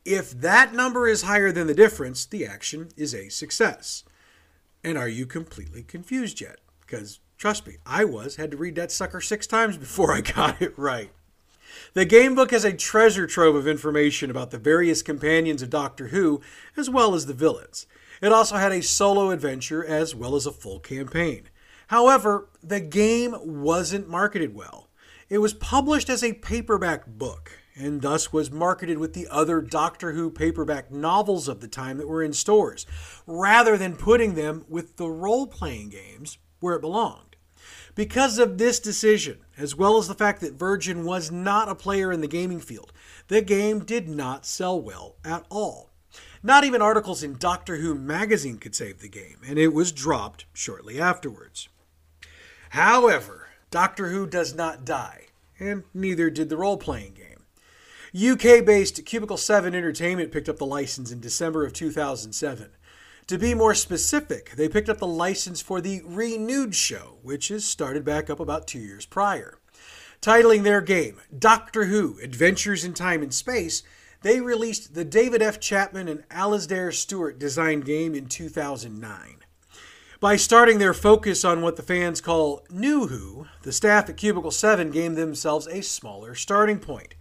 If 0.05 0.33
that 0.33 0.75
number 0.75 1.07
is 1.07 1.23
higher 1.23 1.53
than 1.53 1.69
the 1.69 1.75
difference, 1.75 2.27
the 2.27 2.45
action 2.45 2.89
is 2.97 3.15
a 3.15 3.29
success. 3.29 4.03
And 4.87 4.97
are 4.97 5.09
you 5.09 5.27
completely 5.27 5.83
confused 5.83 6.41
yet? 6.41 6.61
Because 6.81 7.19
trust 7.37 7.67
me, 7.67 7.79
I 7.85 8.05
was, 8.05 8.37
had 8.37 8.53
to 8.53 8.57
read 8.57 8.77
that 8.77 8.93
sucker 8.93 9.21
six 9.21 9.45
times 9.45 9.77
before 9.77 10.13
I 10.13 10.21
got 10.37 10.63
it 10.63 10.79
right. 10.79 11.11
The 11.95 12.05
game 12.05 12.37
book 12.37 12.53
has 12.53 12.65
a 12.65 12.73
treasure 12.73 13.27
trove 13.27 13.57
of 13.57 13.67
information 13.67 14.31
about 14.31 14.53
the 14.53 14.59
various 14.59 15.03
companions 15.03 15.61
of 15.61 15.71
Doctor 15.71 16.09
Who, 16.09 16.41
as 16.77 16.89
well 16.89 17.17
as 17.17 17.27
the 17.27 17.35
villains. 17.35 17.89
It 18.23 18.31
also 18.31 18.59
had 18.59 18.71
a 18.71 18.81
solo 18.81 19.31
adventure 19.31 19.85
as 19.85 20.15
well 20.15 20.37
as 20.37 20.47
a 20.47 20.53
full 20.53 20.79
campaign. 20.79 21.49
However, 21.89 22.49
the 22.63 22.79
game 22.79 23.35
wasn't 23.43 24.09
marketed 24.09 24.55
well. 24.55 24.87
It 25.29 25.39
was 25.39 25.53
published 25.53 26.09
as 26.09 26.23
a 26.23 26.35
paperback 26.35 27.09
book, 27.09 27.51
and 27.77 28.01
thus 28.01 28.33
was 28.33 28.51
marketed 28.51 28.99
with 28.99 29.13
the 29.13 29.29
other 29.31 29.61
Doctor 29.61 30.13
Who 30.13 30.31
paperback 30.31 30.91
novels 30.91 31.47
of 31.47 31.61
the 31.61 31.69
time 31.69 31.99
that 31.99 32.09
were 32.09 32.23
in 32.23 32.33
stores, 32.33 32.87
rather 33.27 33.77
than 33.77 33.97
putting 33.97 34.35
them 34.35 34.65
with 34.69 34.97
the 34.97 35.09
role 35.09 35.47
playing 35.47 35.91
games 35.91 36.39
where 36.61 36.75
it 36.75 36.81
belonged. 36.81 37.37
Because 37.95 38.39
of 38.39 38.59
this 38.59 38.79
decision, 38.81 39.39
as 39.57 39.75
well 39.75 39.97
as 39.97 40.09
the 40.09 40.15
fact 40.15 40.41
that 40.41 40.55
Virgin 40.55 41.05
was 41.05 41.31
not 41.31 41.69
a 41.69 41.75
player 41.75 42.13
in 42.13 42.21
the 42.21 42.27
gaming 42.27 42.61
field, 42.61 42.93
the 43.29 43.41
game 43.41 43.85
did 43.85 44.09
not 44.09 44.45
sell 44.47 44.81
well 44.81 45.17
at 45.25 45.45
all. 45.51 45.91
Not 46.43 46.65
even 46.65 46.83
articles 46.83 47.23
in 47.23 47.39
Doctor 47.39 47.77
Who 47.77 47.95
magazine 47.95 48.59
could 48.59 48.75
save 48.75 49.01
the 49.01 49.09
game, 49.09 49.39
and 49.47 49.59
it 49.59 49.73
was 49.75 49.93
dropped 49.93 50.45
shortly 50.53 51.01
afterwards. 51.01 51.69
However, 52.71 53.49
Doctor 53.71 54.09
Who 54.09 54.27
does 54.27 54.55
not 54.55 54.85
die, 54.85 55.27
and 55.59 55.85
neither 55.93 56.31
did 56.31 56.49
the 56.49 56.57
role 56.57 56.77
playing 56.77 57.15
game. 57.15 57.26
UK 58.17 58.65
based 58.65 59.05
Cubicle 59.05 59.37
7 59.37 59.75
Entertainment 59.75 60.33
picked 60.33 60.49
up 60.49 60.57
the 60.57 60.65
license 60.65 61.13
in 61.13 61.21
December 61.21 61.67
of 61.67 61.75
2007. 61.75 62.71
To 63.27 63.37
be 63.37 63.53
more 63.53 63.75
specific, 63.75 64.53
they 64.53 64.71
picked 64.71 64.89
up 64.89 64.99
the 64.99 65.07
license 65.07 65.61
for 65.61 65.83
the 65.83 66.01
Renewed 66.03 66.75
show, 66.75 67.19
which 67.23 67.49
has 67.49 67.67
started 67.67 68.07
back 68.07 68.31
up 68.31 68.41
about 68.41 68.67
two 68.67 68.79
years 68.79 69.05
prior. 69.05 69.59
Titling 70.23 70.63
their 70.63 70.81
game 70.81 71.21
Doctor 71.37 71.87
Who 71.87 72.19
Adventures 72.23 72.85
in 72.85 72.95
Time 72.95 73.23
and 73.23 73.35
Space, 73.35 73.83
they 74.23 74.41
released 74.41 74.95
the 74.95 75.05
David 75.05 75.43
F. 75.43 75.61
Chapman 75.61 76.09
and 76.09 76.27
Alasdair 76.31 76.95
Stewart 76.95 77.39
designed 77.39 77.85
game 77.85 78.15
in 78.15 78.29
2009. 78.29 79.41
By 80.21 80.37
starting 80.37 80.79
their 80.79 80.95
focus 80.95 81.45
on 81.45 81.61
what 81.61 81.77
the 81.77 81.83
fans 81.83 82.23
call 82.23 82.65
New 82.71 83.09
Who, 83.09 83.47
the 83.61 83.73
staff 83.73 84.09
at 84.09 84.17
Cubicle 84.17 84.53
7 84.53 84.91
gave 84.91 85.17
themselves 85.17 85.67
a 85.67 85.83
smaller 85.83 86.35
starting 86.35 86.79
point. 86.79 87.16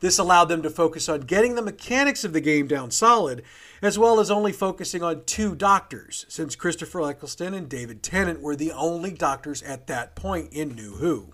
This 0.00 0.18
allowed 0.18 0.44
them 0.44 0.62
to 0.62 0.70
focus 0.70 1.08
on 1.08 1.22
getting 1.22 1.54
the 1.54 1.62
mechanics 1.62 2.24
of 2.24 2.32
the 2.32 2.40
game 2.40 2.68
down 2.68 2.90
solid, 2.90 3.42
as 3.82 3.98
well 3.98 4.20
as 4.20 4.30
only 4.30 4.52
focusing 4.52 5.02
on 5.02 5.24
two 5.24 5.54
doctors, 5.56 6.24
since 6.28 6.54
Christopher 6.54 7.02
Eccleston 7.02 7.52
and 7.52 7.68
David 7.68 8.02
Tennant 8.02 8.40
were 8.40 8.56
the 8.56 8.72
only 8.72 9.10
doctors 9.10 9.62
at 9.62 9.86
that 9.88 10.14
point 10.14 10.52
in 10.52 10.74
New 10.74 10.96
Who. 10.96 11.32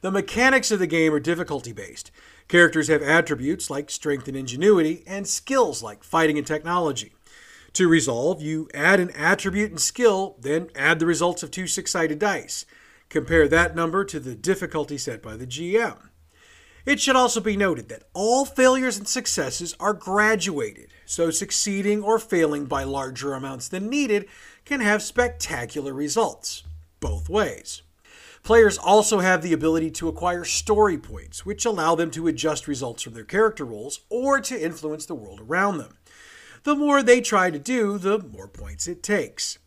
The 0.00 0.10
mechanics 0.10 0.70
of 0.70 0.78
the 0.78 0.86
game 0.86 1.12
are 1.14 1.20
difficulty 1.20 1.72
based. 1.72 2.10
Characters 2.46 2.88
have 2.88 3.02
attributes 3.02 3.68
like 3.70 3.90
strength 3.90 4.28
and 4.28 4.36
ingenuity, 4.36 5.02
and 5.06 5.26
skills 5.26 5.82
like 5.82 6.04
fighting 6.04 6.38
and 6.38 6.46
technology. 6.46 7.12
To 7.74 7.88
resolve, 7.88 8.40
you 8.40 8.68
add 8.74 9.00
an 9.00 9.10
attribute 9.10 9.70
and 9.70 9.80
skill, 9.80 10.36
then 10.40 10.68
add 10.74 10.98
the 10.98 11.06
results 11.06 11.42
of 11.42 11.50
two 11.50 11.66
six 11.66 11.90
sided 11.90 12.18
dice. 12.18 12.64
Compare 13.08 13.48
that 13.48 13.74
number 13.74 14.04
to 14.04 14.20
the 14.20 14.34
difficulty 14.34 14.98
set 14.98 15.22
by 15.22 15.36
the 15.36 15.46
GM. 15.46 16.07
It 16.88 17.00
should 17.00 17.16
also 17.16 17.42
be 17.42 17.54
noted 17.54 17.90
that 17.90 18.04
all 18.14 18.46
failures 18.46 18.96
and 18.96 19.06
successes 19.06 19.76
are 19.78 19.92
graduated, 19.92 20.88
so 21.04 21.30
succeeding 21.30 22.02
or 22.02 22.18
failing 22.18 22.64
by 22.64 22.84
larger 22.84 23.34
amounts 23.34 23.68
than 23.68 23.90
needed 23.90 24.26
can 24.64 24.80
have 24.80 25.02
spectacular 25.02 25.92
results, 25.92 26.62
both 26.98 27.28
ways. 27.28 27.82
Players 28.42 28.78
also 28.78 29.18
have 29.18 29.42
the 29.42 29.52
ability 29.52 29.90
to 29.90 30.08
acquire 30.08 30.46
story 30.46 30.96
points, 30.96 31.44
which 31.44 31.66
allow 31.66 31.94
them 31.94 32.10
to 32.12 32.26
adjust 32.26 32.66
results 32.66 33.02
from 33.02 33.12
their 33.12 33.22
character 33.22 33.66
rolls 33.66 34.00
or 34.08 34.40
to 34.40 34.58
influence 34.58 35.04
the 35.04 35.14
world 35.14 35.42
around 35.42 35.76
them. 35.76 35.98
The 36.62 36.74
more 36.74 37.02
they 37.02 37.20
try 37.20 37.50
to 37.50 37.58
do, 37.58 37.98
the 37.98 38.18
more 38.18 38.48
points 38.48 38.88
it 38.88 39.02
takes. 39.02 39.58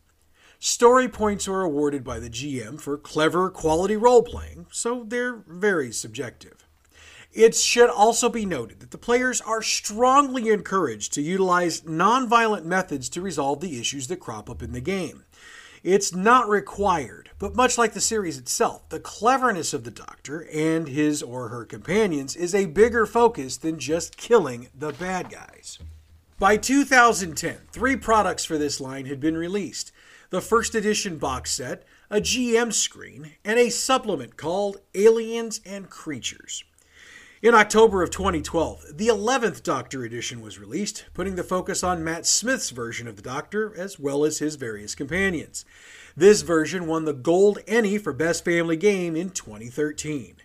Story 0.58 1.08
points 1.08 1.46
are 1.46 1.62
awarded 1.62 2.02
by 2.02 2.18
the 2.18 2.30
GM 2.30 2.80
for 2.80 2.98
clever, 2.98 3.48
quality 3.48 3.96
role 3.96 4.24
playing, 4.24 4.66
so 4.72 5.04
they're 5.06 5.44
very 5.46 5.92
subjective. 5.92 6.66
It 7.32 7.54
should 7.54 7.88
also 7.88 8.28
be 8.28 8.44
noted 8.44 8.80
that 8.80 8.90
the 8.90 8.98
players 8.98 9.40
are 9.40 9.62
strongly 9.62 10.50
encouraged 10.50 11.14
to 11.14 11.22
utilize 11.22 11.80
nonviolent 11.80 12.64
methods 12.64 13.08
to 13.10 13.22
resolve 13.22 13.60
the 13.60 13.80
issues 13.80 14.08
that 14.08 14.20
crop 14.20 14.50
up 14.50 14.62
in 14.62 14.72
the 14.72 14.80
game. 14.80 15.24
It's 15.82 16.14
not 16.14 16.48
required, 16.48 17.30
but 17.38 17.56
much 17.56 17.78
like 17.78 17.94
the 17.94 18.00
series 18.00 18.38
itself, 18.38 18.88
the 18.90 19.00
cleverness 19.00 19.72
of 19.72 19.84
the 19.84 19.90
Doctor 19.90 20.46
and 20.52 20.86
his 20.86 21.22
or 21.22 21.48
her 21.48 21.64
companions 21.64 22.36
is 22.36 22.54
a 22.54 22.66
bigger 22.66 23.06
focus 23.06 23.56
than 23.56 23.78
just 23.78 24.18
killing 24.18 24.68
the 24.78 24.92
bad 24.92 25.30
guys. 25.30 25.78
By 26.38 26.58
2010, 26.58 27.56
three 27.72 27.96
products 27.96 28.44
for 28.44 28.58
this 28.58 28.80
line 28.80 29.06
had 29.06 29.20
been 29.20 29.36
released 29.36 29.90
the 30.30 30.40
first 30.40 30.74
edition 30.74 31.18
box 31.18 31.50
set, 31.50 31.84
a 32.10 32.20
GM 32.20 32.72
screen, 32.72 33.32
and 33.44 33.58
a 33.58 33.70
supplement 33.70 34.36
called 34.36 34.78
Aliens 34.94 35.60
and 35.66 35.90
Creatures. 35.90 36.64
In 37.42 37.56
October 37.56 38.04
of 38.04 38.10
2012, 38.10 38.98
the 38.98 39.08
11th 39.08 39.64
Doctor 39.64 40.04
edition 40.04 40.40
was 40.42 40.60
released, 40.60 41.06
putting 41.12 41.34
the 41.34 41.42
focus 41.42 41.82
on 41.82 42.04
Matt 42.04 42.24
Smith's 42.24 42.70
version 42.70 43.08
of 43.08 43.16
the 43.16 43.22
Doctor 43.22 43.76
as 43.76 43.98
well 43.98 44.24
as 44.24 44.38
his 44.38 44.54
various 44.54 44.94
companions. 44.94 45.64
This 46.16 46.42
version 46.42 46.86
won 46.86 47.04
the 47.04 47.12
Gold 47.12 47.58
ENnie 47.66 47.98
for 47.98 48.12
Best 48.12 48.44
Family 48.44 48.76
Game 48.76 49.16
in 49.16 49.30
2013. 49.30 50.36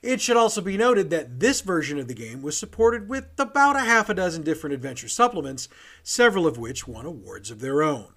It 0.00 0.20
should 0.20 0.36
also 0.36 0.60
be 0.60 0.76
noted 0.76 1.10
that 1.10 1.40
this 1.40 1.60
version 1.60 1.98
of 1.98 2.06
the 2.06 2.14
game 2.14 2.40
was 2.40 2.56
supported 2.56 3.08
with 3.08 3.24
about 3.36 3.74
a 3.74 3.80
half 3.80 4.08
a 4.08 4.14
dozen 4.14 4.44
different 4.44 4.74
adventure 4.74 5.08
supplements, 5.08 5.68
several 6.04 6.46
of 6.46 6.56
which 6.56 6.86
won 6.86 7.04
awards 7.04 7.50
of 7.50 7.58
their 7.58 7.82
own. 7.82 8.12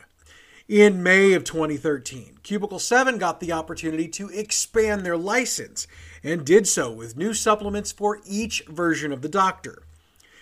In 0.68 1.02
May 1.02 1.34
of 1.34 1.44
2013, 1.44 2.38
Cubicle 2.44 2.80
7 2.80 3.18
got 3.18 3.40
the 3.40 3.52
opportunity 3.52 4.08
to 4.10 4.30
expand 4.30 5.04
their 5.04 5.18
license 5.18 5.88
and 6.24 6.46
did 6.46 6.68
so 6.68 6.92
with 6.92 7.18
new 7.18 7.34
supplements 7.34 7.92
for 7.92 8.20
each 8.26 8.64
version 8.68 9.12
of 9.12 9.22
the 9.22 9.30
Doctor. 9.30 9.84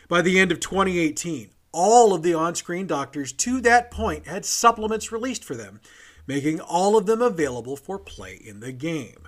By 0.08 0.22
the 0.22 0.40
end 0.40 0.52
of 0.52 0.60
2018, 0.60 1.50
all 1.72 2.14
of 2.14 2.24
the 2.24 2.34
on 2.34 2.56
screen 2.56 2.88
Doctors 2.88 3.32
to 3.34 3.62
that 3.62 3.92
point 3.92 4.26
had 4.26 4.46
supplements 4.46 5.12
released 5.12 5.44
for 5.44 5.56
them, 5.56 5.80
making 6.26 6.60
all 6.60 6.98
of 6.98 7.06
them 7.06 7.22
available 7.22 7.78
for 7.78 8.00
play 8.00 8.36
in 8.36 8.60
the 8.60 8.72
game. 8.72 9.28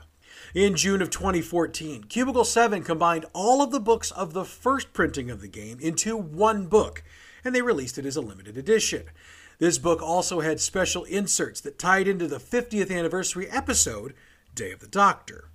In 0.53 0.75
June 0.75 1.01
of 1.01 1.09
2014, 1.09 2.05
Cubicle 2.05 2.43
7 2.43 2.83
combined 2.83 3.25
all 3.33 3.61
of 3.61 3.71
the 3.71 3.79
books 3.79 4.11
of 4.11 4.33
the 4.33 4.43
first 4.43 4.91
printing 4.91 5.29
of 5.29 5.39
the 5.39 5.47
game 5.47 5.79
into 5.79 6.17
one 6.17 6.65
book, 6.65 7.03
and 7.45 7.55
they 7.55 7.61
released 7.61 7.97
it 7.97 8.05
as 8.05 8.15
a 8.15 8.21
limited 8.21 8.57
edition. 8.57 9.03
This 9.59 9.77
book 9.77 10.01
also 10.01 10.39
had 10.39 10.59
special 10.59 11.03
inserts 11.03 11.61
that 11.61 11.77
tied 11.77 12.07
into 12.07 12.27
the 12.27 12.39
50th 12.39 12.91
anniversary 12.91 13.47
episode, 13.49 14.15
Day 14.55 14.71
of 14.71 14.79
the 14.79 14.87
Doctor. 14.87 15.50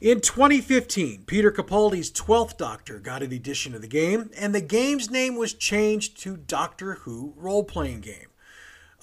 In 0.00 0.20
2015, 0.20 1.24
Peter 1.24 1.50
Capaldi's 1.50 2.12
12th 2.12 2.58
Doctor 2.58 2.98
got 2.98 3.22
an 3.22 3.32
edition 3.32 3.74
of 3.74 3.80
the 3.80 3.88
game, 3.88 4.30
and 4.36 4.54
the 4.54 4.60
game's 4.60 5.10
name 5.10 5.36
was 5.36 5.54
changed 5.54 6.20
to 6.20 6.36
Doctor 6.36 6.94
Who 6.94 7.32
Role 7.34 7.64
Playing 7.64 8.00
Game. 8.02 8.28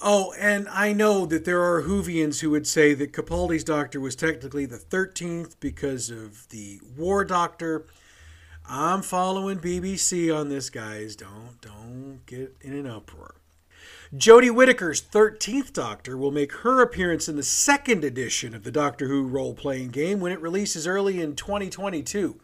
Oh, 0.00 0.32
and 0.38 0.68
I 0.68 0.92
know 0.92 1.26
that 1.26 1.44
there 1.44 1.64
are 1.64 1.82
Whovians 1.82 2.40
who 2.40 2.50
would 2.50 2.68
say 2.68 2.94
that 2.94 3.12
Capaldi's 3.12 3.64
Doctor 3.64 3.98
was 3.98 4.14
technically 4.14 4.66
the 4.66 4.76
13th 4.78 5.56
because 5.58 6.10
of 6.10 6.48
the 6.50 6.80
War 6.96 7.24
Doctor. 7.24 7.86
I'm 8.64 9.02
following 9.02 9.58
BBC 9.58 10.32
on 10.34 10.48
this, 10.48 10.70
guys. 10.70 11.16
Don't 11.16 11.60
don't 11.60 12.20
get 12.24 12.56
in 12.60 12.72
an 12.72 12.86
uproar. 12.86 13.34
Jodie 14.16 14.54
Whittaker's 14.54 15.02
13th 15.02 15.72
Doctor 15.72 16.16
will 16.16 16.30
make 16.30 16.52
her 16.58 16.80
appearance 16.80 17.28
in 17.28 17.34
the 17.34 17.42
second 17.42 18.04
edition 18.04 18.54
of 18.54 18.62
the 18.62 18.70
Doctor 18.70 19.08
Who 19.08 19.26
role 19.26 19.54
playing 19.54 19.88
game 19.88 20.20
when 20.20 20.30
it 20.30 20.40
releases 20.40 20.86
early 20.86 21.20
in 21.20 21.34
2022. 21.34 22.38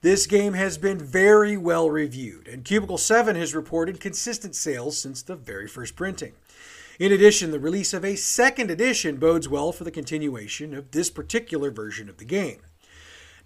This 0.00 0.26
game 0.26 0.54
has 0.54 0.78
been 0.78 0.98
very 0.98 1.56
well 1.56 1.90
reviewed, 1.90 2.48
and 2.48 2.64
Cubicle 2.64 2.98
7 2.98 3.36
has 3.36 3.54
reported 3.54 4.00
consistent 4.00 4.56
sales 4.56 4.98
since 4.98 5.22
the 5.22 5.36
very 5.36 5.68
first 5.68 5.94
printing. 5.94 6.32
In 6.98 7.12
addition, 7.12 7.52
the 7.52 7.60
release 7.60 7.94
of 7.94 8.04
a 8.04 8.16
second 8.16 8.68
edition 8.68 9.18
bodes 9.18 9.48
well 9.48 9.70
for 9.70 9.84
the 9.84 9.92
continuation 9.92 10.74
of 10.74 10.90
this 10.90 11.08
particular 11.08 11.70
version 11.70 12.08
of 12.08 12.16
the 12.16 12.24
game. 12.24 12.62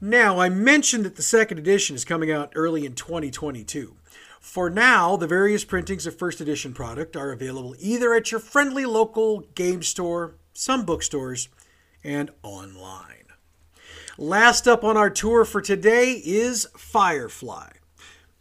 Now, 0.01 0.41
I 0.41 0.49
mentioned 0.49 1.05
that 1.05 1.17
the 1.17 1.23
second 1.23 1.59
edition 1.59 1.95
is 1.95 2.07
coming 2.07 2.33
out 2.33 2.53
early 2.55 2.87
in 2.87 2.95
2022. 2.95 3.97
For 4.41 4.71
now, 4.71 5.17
the 5.17 5.27
various 5.27 5.65
printings 5.65 6.07
of 6.07 6.19
first 6.19 6.41
edition 6.41 6.73
product 6.73 7.15
are 7.15 7.31
available 7.31 7.77
either 7.79 8.15
at 8.15 8.33
your 8.33 8.41
friendly 8.41 8.87
local 8.87 9.41
game 9.55 9.83
store, 9.83 10.35
some 10.55 10.85
bookstores, 10.85 11.49
and 12.03 12.31
online. 12.43 13.27
Last 14.19 14.67
up 14.67 14.83
on 14.83 14.97
our 14.97 15.11
tour 15.11 15.45
for 15.45 15.61
today 15.61 16.21
is 16.25 16.67
Firefly. 16.77 17.69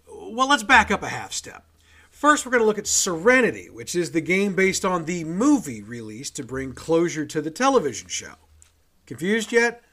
Well, 0.07 0.47
let's 0.47 0.63
back 0.63 0.89
up 0.89 1.03
a 1.03 1.09
half 1.09 1.33
step. 1.33 1.65
First, 2.09 2.45
we're 2.45 2.51
going 2.51 2.63
to 2.63 2.67
look 2.67 2.79
at 2.79 2.87
Serenity, 2.87 3.69
which 3.69 3.93
is 3.93 4.11
the 4.11 4.21
game 4.21 4.55
based 4.55 4.83
on 4.83 5.05
the 5.05 5.25
movie 5.25 5.83
released 5.83 6.35
to 6.37 6.43
bring 6.43 6.73
closure 6.73 7.25
to 7.25 7.41
the 7.41 7.51
television 7.51 8.07
show. 8.07 8.33
Confused 9.05 9.51
yet? 9.51 9.83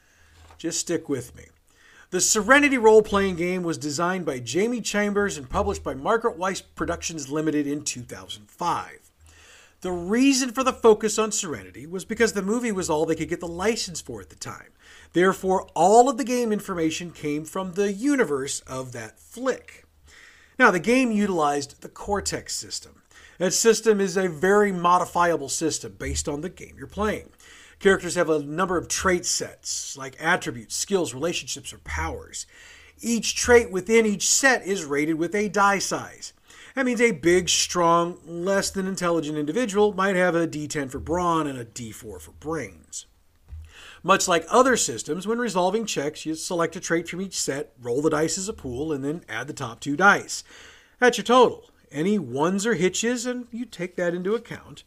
Just 0.57 0.81
stick 0.81 1.09
with 1.09 1.37
me. 1.37 1.45
The 2.11 2.21
Serenity 2.21 2.79
role 2.79 3.03
playing 3.03 3.35
game 3.35 3.65
was 3.65 3.77
designed 3.77 4.25
by 4.25 4.39
Jamie 4.39 4.81
Chambers 4.81 5.37
and 5.37 5.51
published 5.51 5.83
by 5.83 5.95
Margaret 5.95 6.39
Weis 6.39 6.63
Productions 6.77 7.29
Limited 7.31 7.67
in 7.67 7.83
2005. 7.83 9.11
The 9.81 9.91
reason 9.91 10.53
for 10.53 10.63
the 10.63 10.73
focus 10.73 11.19
on 11.19 11.33
Serenity 11.33 11.85
was 11.85 12.05
because 12.05 12.33
the 12.33 12.43
movie 12.43 12.71
was 12.71 12.89
all 12.89 13.07
they 13.07 13.17
could 13.17 13.29
get 13.29 13.41
the 13.41 13.49
license 13.49 14.01
for 14.01 14.21
at 14.21 14.31
the 14.31 14.37
time. 14.37 14.71
Therefore, 15.15 15.69
all 15.75 16.09
of 16.09 16.17
the 16.17 16.25
game 16.25 16.53
information 16.53 17.11
came 17.11 17.45
from 17.45 17.73
the 17.73 17.93
universe 17.93 18.61
of 18.61 18.93
that 18.93 19.19
flick. 19.19 19.85
Now, 20.61 20.71
the 20.71 20.79
game 20.79 21.11
utilized 21.11 21.83
the 21.83 21.89
Cortex 21.89 22.55
system. 22.55 23.03
That 23.39 23.53
system 23.53 24.01
is 24.01 24.17
a 24.17 24.29
very 24.29 24.71
modifiable 24.71 25.49
system 25.49 25.97
based 25.99 26.29
on 26.29 26.41
the 26.41 26.51
game 26.51 26.77
you're 26.79 26.87
playing. 26.87 27.31
Characters 27.79 28.15
have 28.15 28.31
a 28.31 28.43
number 28.43 28.79
of 28.79 28.89
trait 28.89 29.27
sets, 29.27 29.97
like 29.97 30.17
attributes, 30.19 30.75
skills, 30.75 31.13
relationships, 31.13 31.73
or 31.73 31.79
powers. 31.79 32.47
Each 33.01 33.35
trait 33.35 33.71
within 33.71 34.07
each 34.07 34.27
set 34.27 34.67
is 34.67 34.85
rated 34.85 35.17
with 35.17 35.35
a 35.35 35.49
die 35.49 35.79
size. 35.79 36.33
That 36.75 36.87
means 36.87 37.01
a 37.01 37.13
big, 37.13 37.49
strong, 37.49 38.19
less 38.25 38.71
than 38.71 38.87
intelligent 38.87 39.39
individual 39.39 39.93
might 39.93 40.17
have 40.17 40.35
a 40.35 40.47
d10 40.47 40.91
for 40.91 40.99
brawn 40.99 41.47
and 41.47 41.59
a 41.59 41.65
d4 41.65 42.21
for 42.21 42.33
brains. 42.41 43.07
Much 44.03 44.29
like 44.29 44.47
other 44.49 44.77
systems, 44.77 45.27
when 45.27 45.39
resolving 45.39 45.85
checks, 45.85 46.25
you 46.25 46.35
select 46.35 46.77
a 46.77 46.81
trait 46.81 47.09
from 47.09 47.21
each 47.21 47.39
set, 47.39 47.73
roll 47.81 48.01
the 48.01 48.11
dice 48.11 48.39
as 48.39 48.49
a 48.49 48.53
pool, 48.53 48.93
and 48.93 49.05
then 49.05 49.25
add 49.29 49.49
the 49.49 49.53
top 49.53 49.81
two 49.81 49.97
dice. 49.97 50.45
That's 50.99 51.19
your 51.19 51.25
total. 51.25 51.71
Any 51.91 52.19
ones 52.19 52.67
or 52.67 52.75
hitches, 52.75 53.27
and 53.27 53.47
you 53.51 53.65
take 53.65 53.97
that 53.97 54.15
into 54.15 54.35
account. 54.35 54.85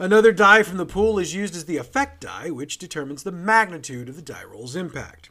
Another 0.00 0.32
die 0.32 0.62
from 0.62 0.78
the 0.78 0.86
pool 0.86 1.18
is 1.18 1.34
used 1.34 1.54
as 1.54 1.66
the 1.66 1.76
effect 1.76 2.22
die, 2.22 2.48
which 2.48 2.78
determines 2.78 3.22
the 3.22 3.30
magnitude 3.30 4.08
of 4.08 4.16
the 4.16 4.22
die 4.22 4.44
roll's 4.44 4.74
impact. 4.74 5.28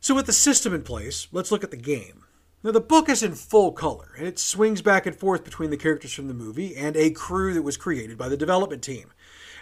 So, 0.00 0.14
with 0.14 0.24
the 0.24 0.32
system 0.32 0.72
in 0.72 0.82
place, 0.82 1.28
let's 1.30 1.52
look 1.52 1.62
at 1.62 1.70
the 1.70 1.76
game. 1.76 2.24
Now, 2.62 2.70
the 2.70 2.80
book 2.80 3.10
is 3.10 3.22
in 3.22 3.34
full 3.34 3.72
color, 3.72 4.14
and 4.16 4.26
it 4.26 4.38
swings 4.38 4.80
back 4.80 5.04
and 5.04 5.14
forth 5.14 5.44
between 5.44 5.68
the 5.68 5.76
characters 5.76 6.14
from 6.14 6.26
the 6.26 6.32
movie 6.32 6.74
and 6.74 6.96
a 6.96 7.10
crew 7.10 7.52
that 7.52 7.60
was 7.60 7.76
created 7.76 8.16
by 8.16 8.30
the 8.30 8.36
development 8.38 8.82
team. 8.82 9.12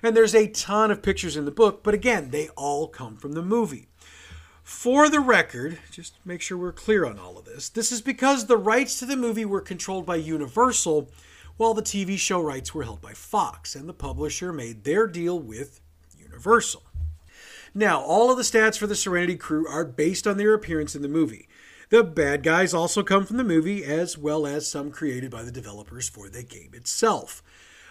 And 0.01 0.17
there's 0.17 0.35
a 0.35 0.47
ton 0.47 0.93
of 0.93 1.03
pictures 1.03 1.37
in 1.37 1.45
the 1.45 1.51
book, 1.51 1.83
but 1.83 1.93
again, 1.93 2.31
they 2.31 2.51
all 2.51 2.87
come 2.87 3.17
from 3.17 3.33
the 3.33 3.43
movie. 3.43 3.89
For 4.63 5.09
the 5.09 5.19
record, 5.19 5.81
just 5.91 6.19
make 6.25 6.41
sure 6.41 6.57
we're 6.57 6.71
clear 6.71 7.05
on 7.05 7.19
all 7.19 7.37
of 7.37 7.47
this, 7.47 7.69
this 7.69 7.91
is 7.91 8.01
because 8.01 8.47
the 8.47 8.57
rights 8.57 8.97
to 9.01 9.07
the 9.07 9.17
movie 9.17 9.45
were 9.45 9.61
controlled 9.61 10.07
by 10.07 10.17
Universal 10.17 11.11
while 11.57 11.75
the 11.75 11.83
TV 11.83 12.19
show 12.19 12.41
rights 12.41 12.75
were 12.75 12.85
held 12.85 13.01
by 13.01 13.13
Fox, 13.13 13.75
and 13.75 13.89
the 13.89 13.95
publisher 13.95 14.53
made 14.53 14.85
their 14.85 15.07
deal 15.07 15.39
with 15.39 15.81
Universal. 16.19 16.83
Now, 17.75 18.01
all 18.01 18.31
of 18.31 18.37
the 18.37 18.43
stats 18.43 18.79
for 18.79 18.87
the 18.87 18.95
Serenity 18.95 19.37
crew 19.37 19.67
are 19.67 19.85
based 19.85 20.27
on 20.27 20.37
their 20.37 20.55
appearance 20.55 20.95
in 20.95 21.03
the 21.03 21.09
movie. 21.09 21.49
The 21.91 22.03
bad 22.03 22.43
guys 22.43 22.73
also 22.73 23.03
come 23.03 23.27
from 23.27 23.37
the 23.37 23.45
movie, 23.45 23.85
as 23.85 24.17
well 24.17 24.47
as 24.47 24.69
some 24.69 24.91
created 24.91 25.31
by 25.31 25.43
the 25.43 25.53
developers 25.53 26.09
for 26.09 26.29
the 26.29 26.43
game 26.43 26.71
itself. 26.73 27.43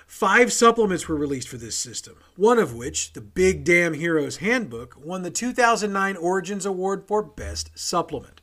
Five 0.06 0.52
supplements 0.54 1.08
were 1.08 1.16
released 1.16 1.48
for 1.48 1.58
this 1.58 1.76
system, 1.76 2.18
one 2.36 2.60
of 2.60 2.74
which, 2.76 3.14
the 3.14 3.22
Big 3.22 3.64
Damn 3.64 3.94
Heroes 3.94 4.38
Handbook, 4.38 4.96
won 5.04 5.22
the 5.22 5.32
2009 5.32 6.18
Origins 6.18 6.66
Award 6.66 7.06
for 7.08 7.24
Best 7.24 7.72
Supplement. 7.76 8.42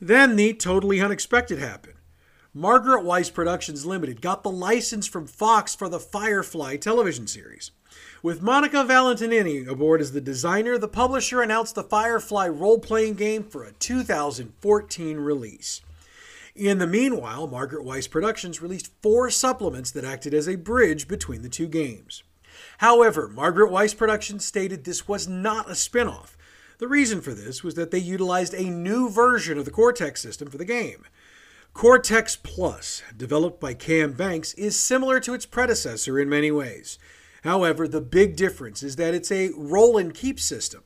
Then 0.00 0.36
the 0.36 0.52
totally 0.52 1.00
unexpected 1.00 1.58
happened. 1.58 1.96
Margaret 2.56 3.04
Weis 3.04 3.30
Productions 3.30 3.84
Limited 3.84 4.22
got 4.22 4.42
the 4.42 4.50
license 4.50 5.06
from 5.06 5.26
Fox 5.26 5.74
for 5.74 5.90
the 5.90 6.00
Firefly 6.00 6.76
television 6.76 7.26
series. 7.26 7.70
With 8.22 8.40
Monica 8.40 8.78
Valentinelli 8.78 9.68
aboard 9.68 10.00
as 10.00 10.12
the 10.12 10.22
designer, 10.22 10.78
the 10.78 10.88
publisher 10.88 11.42
announced 11.42 11.74
the 11.74 11.82
Firefly 11.82 12.48
role 12.48 12.78
playing 12.78 13.16
game 13.16 13.44
for 13.44 13.62
a 13.62 13.72
2014 13.72 15.18
release. 15.18 15.82
In 16.54 16.78
the 16.78 16.86
meanwhile, 16.86 17.46
Margaret 17.46 17.84
Weis 17.84 18.10
Productions 18.10 18.62
released 18.62 18.90
four 19.02 19.28
supplements 19.28 19.90
that 19.90 20.06
acted 20.06 20.32
as 20.32 20.48
a 20.48 20.56
bridge 20.56 21.06
between 21.06 21.42
the 21.42 21.50
two 21.50 21.68
games. 21.68 22.22
However, 22.78 23.28
Margaret 23.28 23.70
Weis 23.70 23.94
Productions 23.94 24.46
stated 24.46 24.84
this 24.84 25.06
was 25.06 25.28
not 25.28 25.70
a 25.70 25.74
spin 25.74 26.08
off. 26.08 26.38
The 26.78 26.88
reason 26.88 27.20
for 27.20 27.34
this 27.34 27.62
was 27.62 27.74
that 27.74 27.90
they 27.90 27.98
utilized 27.98 28.54
a 28.54 28.70
new 28.70 29.10
version 29.10 29.58
of 29.58 29.66
the 29.66 29.70
Cortex 29.70 30.22
system 30.22 30.48
for 30.48 30.56
the 30.56 30.64
game. 30.64 31.04
Cortex 31.76 32.36
Plus, 32.36 33.02
developed 33.14 33.60
by 33.60 33.74
Cam 33.74 34.12
Banks, 34.12 34.54
is 34.54 34.80
similar 34.80 35.20
to 35.20 35.34
its 35.34 35.44
predecessor 35.44 36.18
in 36.18 36.26
many 36.26 36.50
ways. 36.50 36.98
However, 37.44 37.86
the 37.86 38.00
big 38.00 38.34
difference 38.34 38.82
is 38.82 38.96
that 38.96 39.12
it's 39.12 39.30
a 39.30 39.50
roll 39.54 39.98
and 39.98 40.14
keep 40.14 40.40
system. 40.40 40.84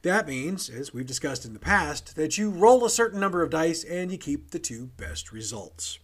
That 0.00 0.26
means, 0.26 0.70
as 0.70 0.94
we've 0.94 1.04
discussed 1.04 1.44
in 1.44 1.52
the 1.52 1.58
past, 1.58 2.16
that 2.16 2.38
you 2.38 2.48
roll 2.48 2.86
a 2.86 2.90
certain 2.90 3.20
number 3.20 3.42
of 3.42 3.50
dice 3.50 3.84
and 3.84 4.10
you 4.10 4.16
keep 4.16 4.50
the 4.50 4.58
two 4.58 4.86
best 4.96 5.30
results. 5.30 5.98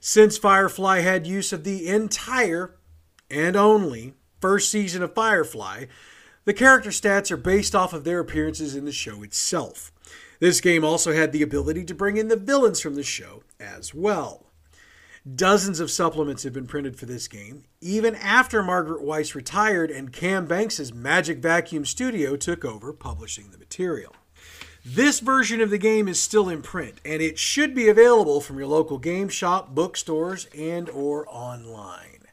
Since 0.00 0.36
Firefly 0.36 1.02
had 1.02 1.24
use 1.24 1.52
of 1.52 1.62
the 1.62 1.86
entire 1.86 2.74
and 3.30 3.54
only 3.54 4.14
first 4.40 4.68
season 4.68 5.00
of 5.00 5.14
Firefly, 5.14 5.84
the 6.44 6.54
character 6.54 6.90
stats 6.90 7.30
are 7.30 7.36
based 7.36 7.76
off 7.76 7.92
of 7.92 8.02
their 8.02 8.18
appearances 8.18 8.74
in 8.74 8.84
the 8.84 8.90
show 8.90 9.22
itself. 9.22 9.92
This 10.44 10.60
game 10.60 10.84
also 10.84 11.14
had 11.14 11.32
the 11.32 11.40
ability 11.40 11.86
to 11.86 11.94
bring 11.94 12.18
in 12.18 12.28
the 12.28 12.36
villains 12.36 12.78
from 12.78 12.96
the 12.96 13.02
show 13.02 13.44
as 13.58 13.94
well. 13.94 14.52
Dozens 15.34 15.80
of 15.80 15.90
supplements 15.90 16.42
have 16.42 16.52
been 16.52 16.66
printed 16.66 16.98
for 16.98 17.06
this 17.06 17.28
game, 17.28 17.64
even 17.80 18.14
after 18.16 18.62
Margaret 18.62 19.02
Weis 19.02 19.34
retired 19.34 19.90
and 19.90 20.12
Cam 20.12 20.44
Banks' 20.44 20.92
Magic 20.92 21.38
Vacuum 21.38 21.86
Studio 21.86 22.36
took 22.36 22.62
over 22.62 22.92
publishing 22.92 23.52
the 23.52 23.56
material. 23.56 24.14
This 24.84 25.20
version 25.20 25.62
of 25.62 25.70
the 25.70 25.78
game 25.78 26.08
is 26.08 26.20
still 26.20 26.50
in 26.50 26.60
print, 26.60 27.00
and 27.06 27.22
it 27.22 27.38
should 27.38 27.74
be 27.74 27.88
available 27.88 28.42
from 28.42 28.58
your 28.58 28.68
local 28.68 28.98
game 28.98 29.30
shop, 29.30 29.74
bookstores, 29.74 30.46
and 30.54 30.90
or 30.90 31.26
online. 31.26 32.26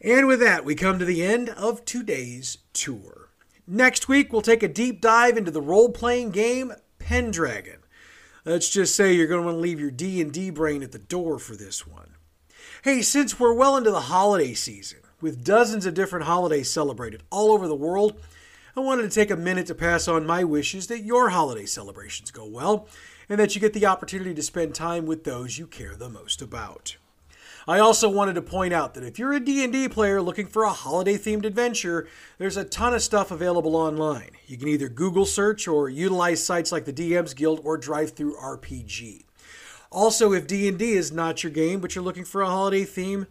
And 0.00 0.26
with 0.26 0.40
that, 0.40 0.64
we 0.64 0.74
come 0.74 0.98
to 0.98 1.04
the 1.04 1.22
end 1.22 1.48
of 1.50 1.84
today's 1.84 2.58
tour. 2.72 3.28
Next 3.68 4.08
week, 4.08 4.32
we'll 4.32 4.42
take 4.42 4.64
a 4.64 4.68
deep 4.68 5.00
dive 5.00 5.36
into 5.36 5.52
the 5.52 5.62
role-playing 5.62 6.32
game 6.32 6.72
Pendragon. 7.04 7.80
Let's 8.46 8.70
just 8.70 8.96
say 8.96 9.12
you're 9.12 9.26
going 9.26 9.42
to 9.42 9.44
want 9.44 9.56
to 9.56 9.60
leave 9.60 9.78
your 9.78 9.90
D&D 9.90 10.48
brain 10.50 10.82
at 10.82 10.92
the 10.92 10.98
door 10.98 11.38
for 11.38 11.54
this 11.54 11.86
one. 11.86 12.14
Hey, 12.82 13.02
since 13.02 13.38
we're 13.38 13.52
well 13.52 13.76
into 13.76 13.90
the 13.90 14.00
holiday 14.00 14.54
season, 14.54 15.00
with 15.20 15.44
dozens 15.44 15.84
of 15.84 15.92
different 15.92 16.24
holidays 16.24 16.70
celebrated 16.70 17.22
all 17.30 17.52
over 17.52 17.68
the 17.68 17.74
world, 17.74 18.18
I 18.74 18.80
wanted 18.80 19.02
to 19.02 19.10
take 19.10 19.30
a 19.30 19.36
minute 19.36 19.66
to 19.66 19.74
pass 19.74 20.08
on 20.08 20.24
my 20.24 20.44
wishes 20.44 20.86
that 20.86 21.04
your 21.04 21.28
holiday 21.28 21.66
celebrations 21.66 22.30
go 22.30 22.46
well 22.46 22.88
and 23.28 23.38
that 23.38 23.54
you 23.54 23.60
get 23.60 23.74
the 23.74 23.84
opportunity 23.84 24.32
to 24.32 24.42
spend 24.42 24.74
time 24.74 25.04
with 25.04 25.24
those 25.24 25.58
you 25.58 25.66
care 25.66 25.96
the 25.96 26.08
most 26.08 26.40
about. 26.40 26.96
I 27.66 27.78
also 27.78 28.10
wanted 28.10 28.34
to 28.34 28.42
point 28.42 28.74
out 28.74 28.92
that 28.94 29.04
if 29.04 29.18
you're 29.18 29.32
a 29.32 29.40
D&D 29.40 29.88
player 29.88 30.20
looking 30.20 30.46
for 30.46 30.64
a 30.64 30.72
holiday-themed 30.72 31.46
adventure, 31.46 32.06
there's 32.36 32.58
a 32.58 32.64
ton 32.64 32.92
of 32.92 33.02
stuff 33.02 33.30
available 33.30 33.74
online. 33.74 34.32
You 34.46 34.58
can 34.58 34.68
either 34.68 34.90
Google 34.90 35.24
search 35.24 35.66
or 35.66 35.88
utilize 35.88 36.44
sites 36.44 36.70
like 36.70 36.84
the 36.84 36.92
DM's 36.92 37.32
Guild 37.32 37.60
or 37.64 37.78
DriveThruRPG. 37.78 39.24
Also, 39.90 40.32
if 40.32 40.46
D&D 40.46 40.92
is 40.92 41.10
not 41.10 41.42
your 41.42 41.52
game 41.52 41.80
but 41.80 41.94
you're 41.94 42.04
looking 42.04 42.24
for 42.24 42.42
a 42.42 42.46
holiday 42.46 42.84
theme, 42.84 43.26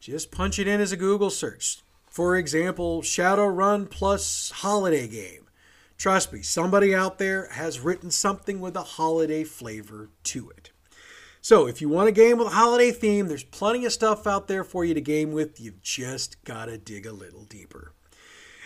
just 0.00 0.30
punch 0.30 0.58
it 0.58 0.68
in 0.68 0.80
as 0.82 0.92
a 0.92 0.96
Google 0.96 1.30
search. 1.30 1.82
For 2.06 2.36
example, 2.36 3.00
Shadowrun 3.00 3.88
plus 3.88 4.50
holiday 4.50 5.08
game. 5.08 5.46
Trust 5.96 6.32
me, 6.32 6.42
somebody 6.42 6.94
out 6.94 7.18
there 7.18 7.48
has 7.52 7.80
written 7.80 8.10
something 8.10 8.60
with 8.60 8.76
a 8.76 8.82
holiday 8.82 9.44
flavor 9.44 10.10
to 10.24 10.50
it. 10.50 10.72
So, 11.40 11.66
if 11.66 11.80
you 11.80 11.88
want 11.88 12.08
a 12.08 12.12
game 12.12 12.38
with 12.38 12.48
a 12.48 12.50
holiday 12.50 12.90
theme, 12.90 13.28
there's 13.28 13.44
plenty 13.44 13.84
of 13.84 13.92
stuff 13.92 14.26
out 14.26 14.48
there 14.48 14.64
for 14.64 14.84
you 14.84 14.94
to 14.94 15.00
game 15.00 15.32
with. 15.32 15.60
You've 15.60 15.82
just 15.82 16.42
got 16.44 16.66
to 16.66 16.78
dig 16.78 17.06
a 17.06 17.12
little 17.12 17.44
deeper. 17.44 17.92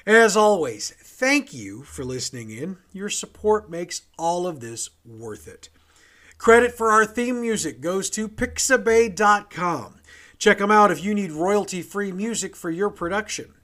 As 0.07 0.37
always, 0.37 0.91
thank 0.99 1.55
you 1.55 1.83
for 1.85 2.05
listening 2.05 2.51
in. 2.51 2.79
Your 2.93 3.09
support 3.09 3.71
makes 3.71 4.03
all 4.19 4.47
of 4.47 4.61
this 4.61 4.91
worth 5.05 5.47
it. 5.47 5.69
Credit 6.39 6.73
for 6.73 6.91
our 6.91 7.07
theme 7.07 7.41
music 7.41 7.81
goes 7.81 8.11
to 8.11 8.29
Pixabay.com. 8.29 10.01
Check 10.39 10.59
them 10.59 10.73
out 10.73 10.91
if 10.91 11.05
you 11.05 11.15
need 11.15 11.31
royalty 11.31 11.83
free 11.83 12.11
music 12.11 12.57
for 12.57 12.69
your 12.69 12.91
production. 12.91 13.55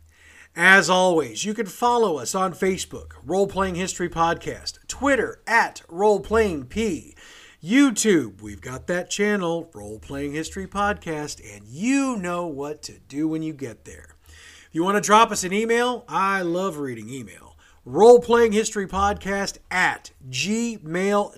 As 0.54 0.88
always, 0.88 1.44
you 1.44 1.54
can 1.54 1.66
follow 1.66 2.18
us 2.18 2.36
on 2.36 2.52
Facebook, 2.52 3.14
Role 3.24 3.48
Playing 3.48 3.74
History 3.74 4.08
Podcast, 4.08 4.78
Twitter 4.86 5.42
at 5.44 5.82
Role 5.88 6.20
Playing 6.20 6.66
P, 6.66 7.16
YouTube, 7.62 8.40
we've 8.40 8.60
got 8.60 8.86
that 8.86 9.10
channel, 9.10 9.68
Role 9.74 9.98
Playing 9.98 10.32
History 10.32 10.68
Podcast, 10.68 11.40
and 11.42 11.66
you 11.66 12.16
know 12.16 12.46
what 12.46 12.82
to 12.82 13.00
do 13.08 13.26
when 13.26 13.42
you 13.42 13.52
get 13.52 13.84
there. 13.84 14.14
If 14.28 14.68
you 14.70 14.84
want 14.84 14.96
to 14.96 15.00
drop 15.00 15.32
us 15.32 15.42
an 15.42 15.52
email, 15.52 16.04
I 16.08 16.42
love 16.42 16.78
reading 16.78 17.08
email. 17.10 17.56
Role 17.84 18.20
Playing 18.20 18.52
History 18.52 18.86
Podcast 18.86 19.58
at 19.72 20.12
gmail.com. 20.30 21.34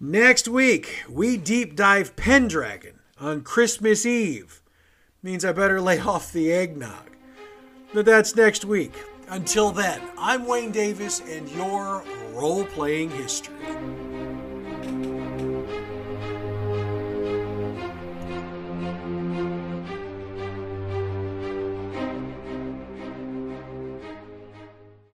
Next 0.00 0.48
week, 0.48 1.04
we 1.06 1.36
deep 1.36 1.76
dive 1.76 2.16
Pendragon 2.16 3.00
on 3.20 3.42
Christmas 3.42 4.06
Eve. 4.06 4.62
Means 5.22 5.44
I 5.44 5.52
better 5.52 5.82
lay 5.82 5.98
off 6.06 6.32
the 6.32 6.50
eggnog. 6.50 7.10
But 7.92 8.06
that's 8.06 8.34
next 8.34 8.64
week. 8.64 8.94
Until 9.28 9.70
then, 9.70 10.00
I'm 10.16 10.46
Wayne 10.46 10.70
Davis, 10.70 11.20
and 11.20 11.46
your 11.50 12.02
role 12.32 12.64
playing 12.64 13.10
history. 13.10 13.54